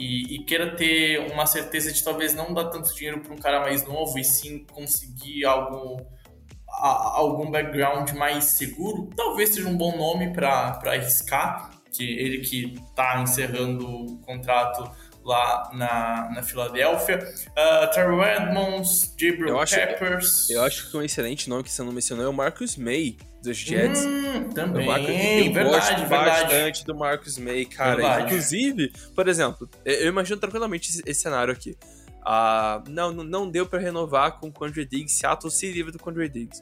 [0.01, 3.59] e, e, queira ter uma certeza de talvez não dar tanto dinheiro para um cara
[3.59, 6.01] mais novo e sim conseguir algo,
[6.67, 12.75] a, algum background mais seguro, talvez seja um bom nome para arriscar, que ele que
[12.89, 14.89] está encerrando o contrato
[15.23, 17.19] lá na, na Filadélfia.
[17.49, 20.49] Uh, Terrell Edmonds, Gabriel Peppers.
[20.49, 23.57] Eu acho que um excelente nome que você não mencionou é o Marcus May, dos
[23.57, 24.03] Jets.
[24.05, 26.43] Hum, também, Marcus, eu verdade, gosto verdade.
[26.43, 27.95] bastante do Marcus May, cara.
[27.95, 28.25] Verdade.
[28.25, 31.77] Inclusive, por exemplo, eu imagino tranquilamente esse, esse cenário aqui.
[32.21, 36.29] Uh, não, não deu para renovar com o Condre Diggs, Seattle se livre do Condre
[36.29, 36.61] Diggs.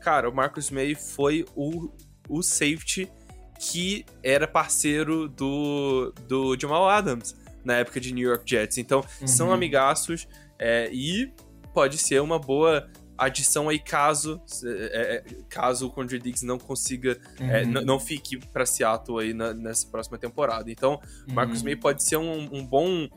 [0.00, 1.90] Cara, o Marcus May foi o,
[2.28, 3.10] o safety
[3.58, 7.34] que era parceiro do, do Jamal Adams
[7.64, 8.78] na época de New York Jets.
[8.78, 9.26] Então, uhum.
[9.26, 10.28] são amigaços
[10.58, 11.32] é, e
[11.74, 12.88] pode ser uma boa
[13.18, 17.84] adição aí caso é, é caso o Condre Diggs não consiga é, uhum.
[17.84, 21.34] não fique para Seattle aí na, nessa próxima temporada então uhum.
[21.34, 23.08] Marcus May pode ser um, um, bom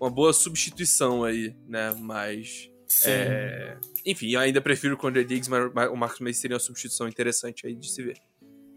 [0.00, 2.70] uma boa substituição aí né mas
[3.04, 7.08] é, enfim eu ainda prefiro o Condre Diggs mas o Marcus May seria uma substituição
[7.08, 8.16] interessante aí de se ver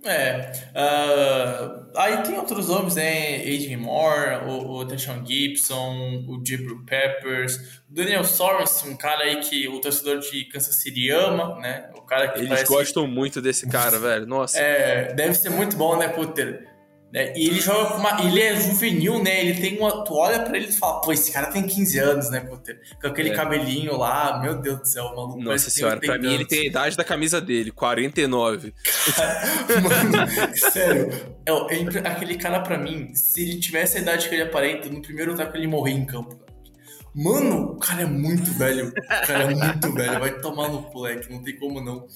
[0.05, 0.51] é.
[0.75, 3.37] Uh, aí tem outros nomes, né?
[3.37, 9.37] Adrian Moore, o, o Deshaun Gibson, o Jibril Peppers, o Daniel Sorensen, um cara aí
[9.37, 11.89] que o torcedor de Kansas City ama, né?
[11.95, 14.25] O cara que Eles gostam muito desse cara, velho.
[14.25, 14.59] Nossa.
[14.59, 16.76] É, deve ser muito bom, né, Puter?
[17.11, 17.33] Né?
[17.37, 18.21] E ele joga com uma.
[18.21, 19.39] Ele é juvenil, né?
[19.39, 20.03] Ele tem uma.
[20.03, 22.79] Tu olha pra ele e fala, pô, esse cara tem 15 anos, né, Potter?
[23.01, 23.33] Com aquele é.
[23.33, 25.41] cabelinho lá, meu Deus do céu, maluco.
[25.41, 28.73] Nossa senhora, pra mim ele tem a idade da camisa dele, 49.
[29.83, 31.09] Mano, sério,
[31.45, 35.01] é, é, aquele cara pra mim, se ele tivesse a idade que ele aparenta, no
[35.01, 36.46] primeiro ataque ele morrer em campo.
[37.17, 38.89] Mano, o cara é muito velho.
[38.89, 40.19] O cara é muito velho.
[40.19, 42.07] Vai tomar no moleque, não tem como não.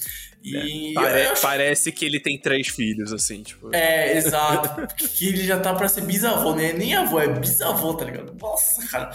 [0.43, 1.41] E é, pare acho...
[1.41, 3.73] Parece que ele tem três filhos, assim, tipo.
[3.73, 4.87] É, exato.
[4.95, 6.73] que ele já tá pra ser bisavô, né?
[6.73, 8.35] Nem avô, é bisavô, tá ligado?
[8.39, 9.11] Nossa, cara.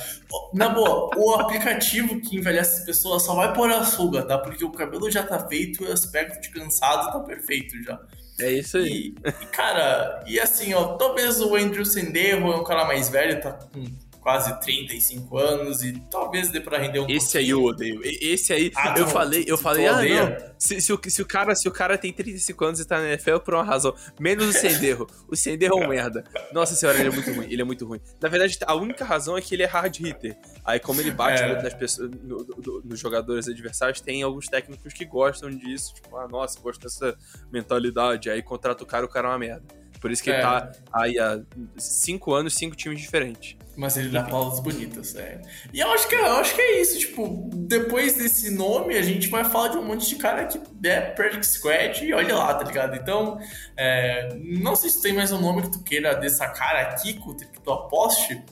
[0.53, 4.39] Na boa, o aplicativo que envelhece as pessoas só vai pôr a suga, tá?
[4.39, 8.01] Porque o cabelo já tá feito e o aspecto de cansado tá perfeito já.
[8.41, 9.15] É isso aí.
[9.25, 13.41] E, e, cara, e assim, ó, talvez o Andrew Sendejo é um cara mais velho,
[13.41, 13.85] tá com
[14.27, 18.01] quase 35 anos e talvez dê para render um Esse aí eu odeio.
[18.03, 20.37] Esse aí, ah, eu não, falei, eu falei, ah, não.
[20.59, 23.11] Se, se, o, se, o cara, se o cara tem 35 anos e tá na
[23.11, 25.07] NFL por uma razão, menos o Senderro.
[25.29, 26.25] o Senderro é um merda.
[26.53, 28.01] Nossa senhora, ele é muito ruim, ele é muito ruim.
[28.21, 30.37] Na verdade, a única razão é que ele é hard hitter.
[30.65, 31.63] Aí como ele bate é.
[31.63, 36.27] nas pessoas, no, no, nos jogadores adversários, tem alguns técnicos que gostam disso, tipo, ah,
[36.27, 37.17] nossa, gosto dessa
[37.53, 38.29] mentalidade.
[38.29, 39.87] Aí contrata o cara, o cara é uma merda.
[40.01, 40.35] Por isso que é.
[40.35, 41.41] ele tá aí há
[41.77, 43.56] 5 anos, cinco times diferentes.
[43.77, 45.43] Mas ele dá palavras bonitas, é.
[45.73, 49.29] E eu acho, que, eu acho que é isso, tipo, depois desse nome, a gente
[49.29, 52.65] vai falar de um monte de cara que é Perfect Squad e olha lá, tá
[52.65, 52.97] ligado?
[52.97, 53.39] Então,
[53.77, 57.61] é, não sei se tem mais um nome que tu queira dessa cara aqui, que
[57.61, 58.43] tu aposte,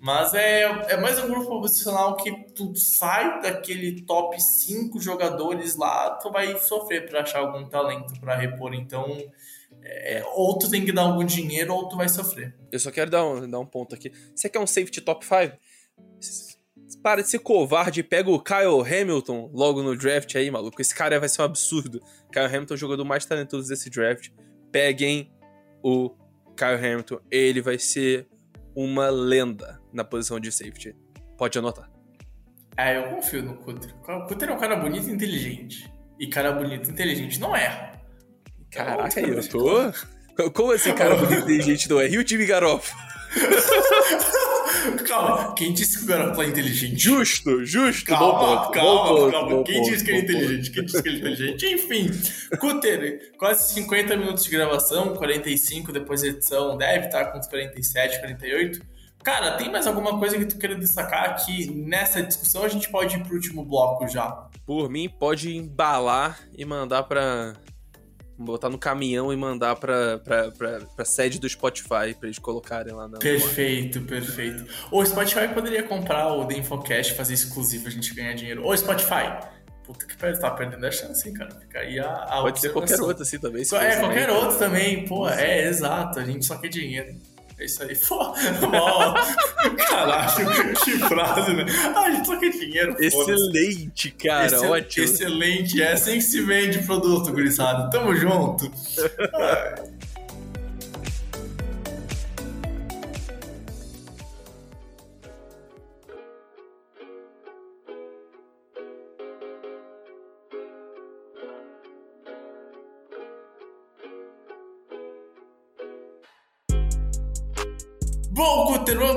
[0.00, 6.10] mas é, é mais um grupo profissional que tu sai daquele top 5 jogadores lá,
[6.16, 8.74] tu vai sofrer para achar algum talento para repor.
[8.74, 9.16] Então,
[9.84, 12.54] é, ou tu tem que dar algum dinheiro ou tu vai sofrer.
[12.70, 14.12] Eu só quero dar um, dar um ponto aqui.
[14.34, 15.58] Você quer um safety top 5?
[17.02, 20.80] para de ser covarde e pega o Kyle Hamilton logo no draft aí, maluco.
[20.80, 22.00] Esse cara vai ser um absurdo.
[22.30, 24.30] Kyle Hamilton é o jogador mais talentoso desse draft.
[24.70, 25.32] Peguem
[25.82, 26.10] o
[26.56, 27.18] Kyle Hamilton.
[27.30, 28.28] Ele vai ser
[28.74, 30.96] uma lenda na posição de safety.
[31.36, 31.90] Pode anotar.
[32.76, 33.94] É, eu confio no Cutter.
[34.08, 35.92] O Cutter é um cara bonito e inteligente.
[36.18, 38.01] E cara bonito e inteligente não erra.
[38.72, 39.92] Caraca, eu tô.
[40.54, 42.14] Como assim, cara e inteligente não erra?
[42.14, 42.90] E o time Garoppolo?
[45.06, 46.98] calma, quem disse que o Garoppolo é inteligente?
[46.98, 48.06] Justo, justo.
[48.06, 49.50] Calma, bom ponto, calma, bom ponto, calma.
[49.50, 50.70] bom quem ponto, disse que ele é inteligente?
[50.70, 51.66] Quem disse que ele é inteligente?
[51.66, 52.10] Enfim,
[52.58, 58.20] Cutter, quase 50 minutos de gravação, 45 depois da edição, deve estar com uns 47,
[58.20, 58.92] 48.
[59.22, 62.64] Cara, tem mais alguma coisa que tu queira destacar aqui nessa discussão?
[62.64, 64.48] A gente pode ir pro último bloco já.
[64.66, 67.54] Por mim, pode embalar e mandar pra.
[68.42, 72.92] Botar no caminhão e mandar pra, pra, pra, pra sede do Spotify pra eles colocarem
[72.92, 73.18] lá na.
[73.18, 74.66] Perfeito, perfeito.
[74.90, 78.66] O Spotify poderia comprar o The Infocast, fazer exclusivo, a gente ganhar dinheiro.
[78.66, 79.52] Ô, Spotify!
[79.84, 81.50] Puta que pariu, tá perdendo a chance, hein, cara.
[81.50, 83.62] Fica aí a, a Pode ser qualquer outro assim também.
[83.62, 87.16] É, qualquer outro também, pô, é, exato, a gente só quer dinheiro.
[87.62, 88.18] É isso aí, pô,
[89.88, 91.64] caralho, que frase, né?
[91.94, 92.96] Ah, a gente só quer dinheiro.
[92.98, 94.46] Excelente, cara.
[94.46, 95.04] Excel- ótimo.
[95.04, 97.88] Excelente, é assim que se vende produto, gurizada.
[97.88, 98.68] Tamo junto.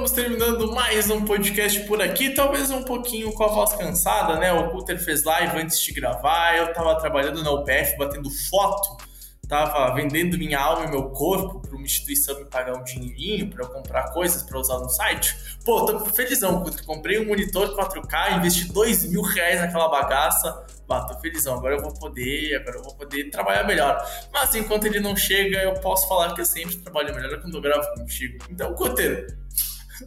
[0.05, 2.29] vamos terminando mais um podcast por aqui.
[2.29, 4.53] Talvez um pouquinho com a voz cansada, né?
[4.53, 6.55] O Cutter fez live antes de gravar.
[6.55, 9.03] Eu tava trabalhando na UPF, batendo foto.
[9.49, 13.63] Tava vendendo minha alma e meu corpo para uma instituição me pagar um dinheirinho para
[13.63, 15.35] eu comprar coisas para usar no site.
[15.65, 16.85] Pô, tô felizão, Cutter.
[16.85, 20.67] Comprei um monitor 4K, investi dois mil reais naquela bagaça.
[20.87, 21.55] Bah, tô felizão.
[21.55, 24.07] Agora eu vou poder, agora eu vou poder trabalhar melhor.
[24.31, 27.61] Mas enquanto ele não chega, eu posso falar que eu sempre trabalho melhor quando eu
[27.61, 28.45] gravo contigo.
[28.51, 29.44] Então, Cutter,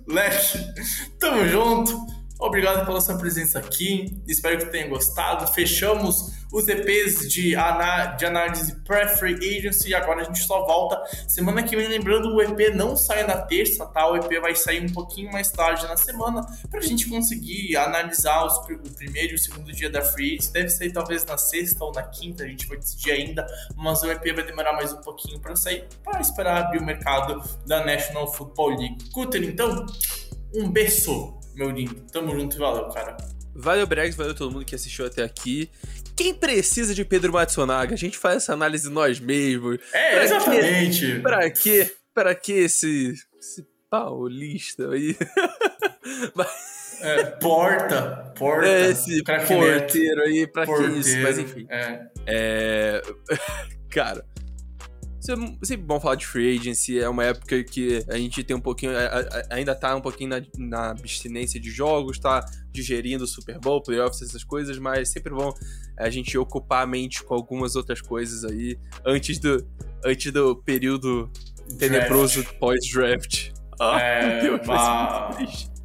[0.07, 0.73] Leque,
[1.19, 2.18] tamo junto.
[2.41, 4.23] Obrigado pela sua presença aqui.
[4.27, 5.47] Espero que tenha gostado.
[5.53, 9.93] Fechamos os EPs de, ana- de análise pré-free agency.
[9.93, 11.89] Agora a gente só volta semana que vem.
[11.89, 14.09] Lembrando, o EP não sai na terça, tá?
[14.09, 18.57] O EP vai sair um pouquinho mais tarde na semana pra gente conseguir analisar os,
[18.57, 20.53] o primeiro e o segundo dia da free agency.
[20.53, 23.45] Deve sair talvez na sexta ou na quinta, a gente vai decidir ainda.
[23.77, 27.43] Mas o EP vai demorar mais um pouquinho pra sair, para esperar abrir o mercado
[27.67, 29.11] da National Football League.
[29.11, 29.85] Cutter, então,
[30.55, 31.95] um beijo, meu lindo.
[32.13, 33.17] Tamo junto e valeu, cara.
[33.55, 35.69] Valeu, Bregs, valeu todo mundo que assistiu até aqui.
[36.17, 37.95] Quem precisa de Pedro Matsunaga?
[37.95, 39.79] A gente faz essa análise nós mesmos.
[39.93, 41.21] É, Pra exatamente.
[41.21, 41.93] Pra quê?
[42.15, 45.17] Pra que esse, esse paulista aí?
[47.01, 48.67] É, porta, porta.
[48.67, 50.83] É, esse porteiro aí, pra que isso?
[50.83, 51.67] porteiro, Mas enfim.
[51.71, 52.07] É.
[52.27, 53.03] É.
[53.89, 54.25] Cara.
[55.33, 56.99] É sempre bom falar de free agency.
[56.99, 58.93] É uma época que a gente tem um pouquinho.
[59.51, 64.23] Ainda tá um pouquinho na, na abstinência de jogos, tá digerindo o Super Bowl, playoffs,
[64.23, 65.53] essas coisas, mas é sempre bom
[65.99, 69.67] a gente ocupar a mente com algumas outras coisas aí antes do,
[70.05, 71.31] antes do período
[71.79, 73.51] tenebroso pós-draft.
[73.81, 75.79] Ah, É, meu Deus, muito triste.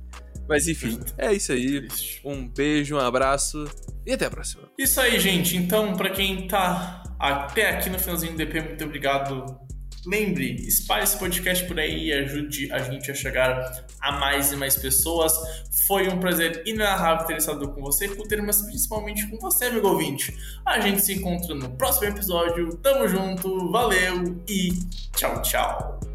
[0.48, 1.88] Mas enfim, é isso aí.
[2.24, 3.66] Um beijo, um abraço
[4.06, 4.64] e até a próxima.
[4.78, 5.56] Isso aí, gente.
[5.56, 9.58] Então, pra quem tá até aqui no finalzinho do DP, muito obrigado.
[10.06, 14.58] Lembre, espalhe esse podcast por aí e ajude a gente a chegar a mais e
[14.58, 15.32] mais pessoas.
[15.88, 20.36] Foi um prazer inenarrável ter estado com você, Cutter, mas principalmente com você, amigo ouvinte.
[20.66, 22.76] A gente se encontra no próximo episódio.
[22.78, 24.74] Tamo junto, valeu e
[25.16, 26.13] tchau, tchau.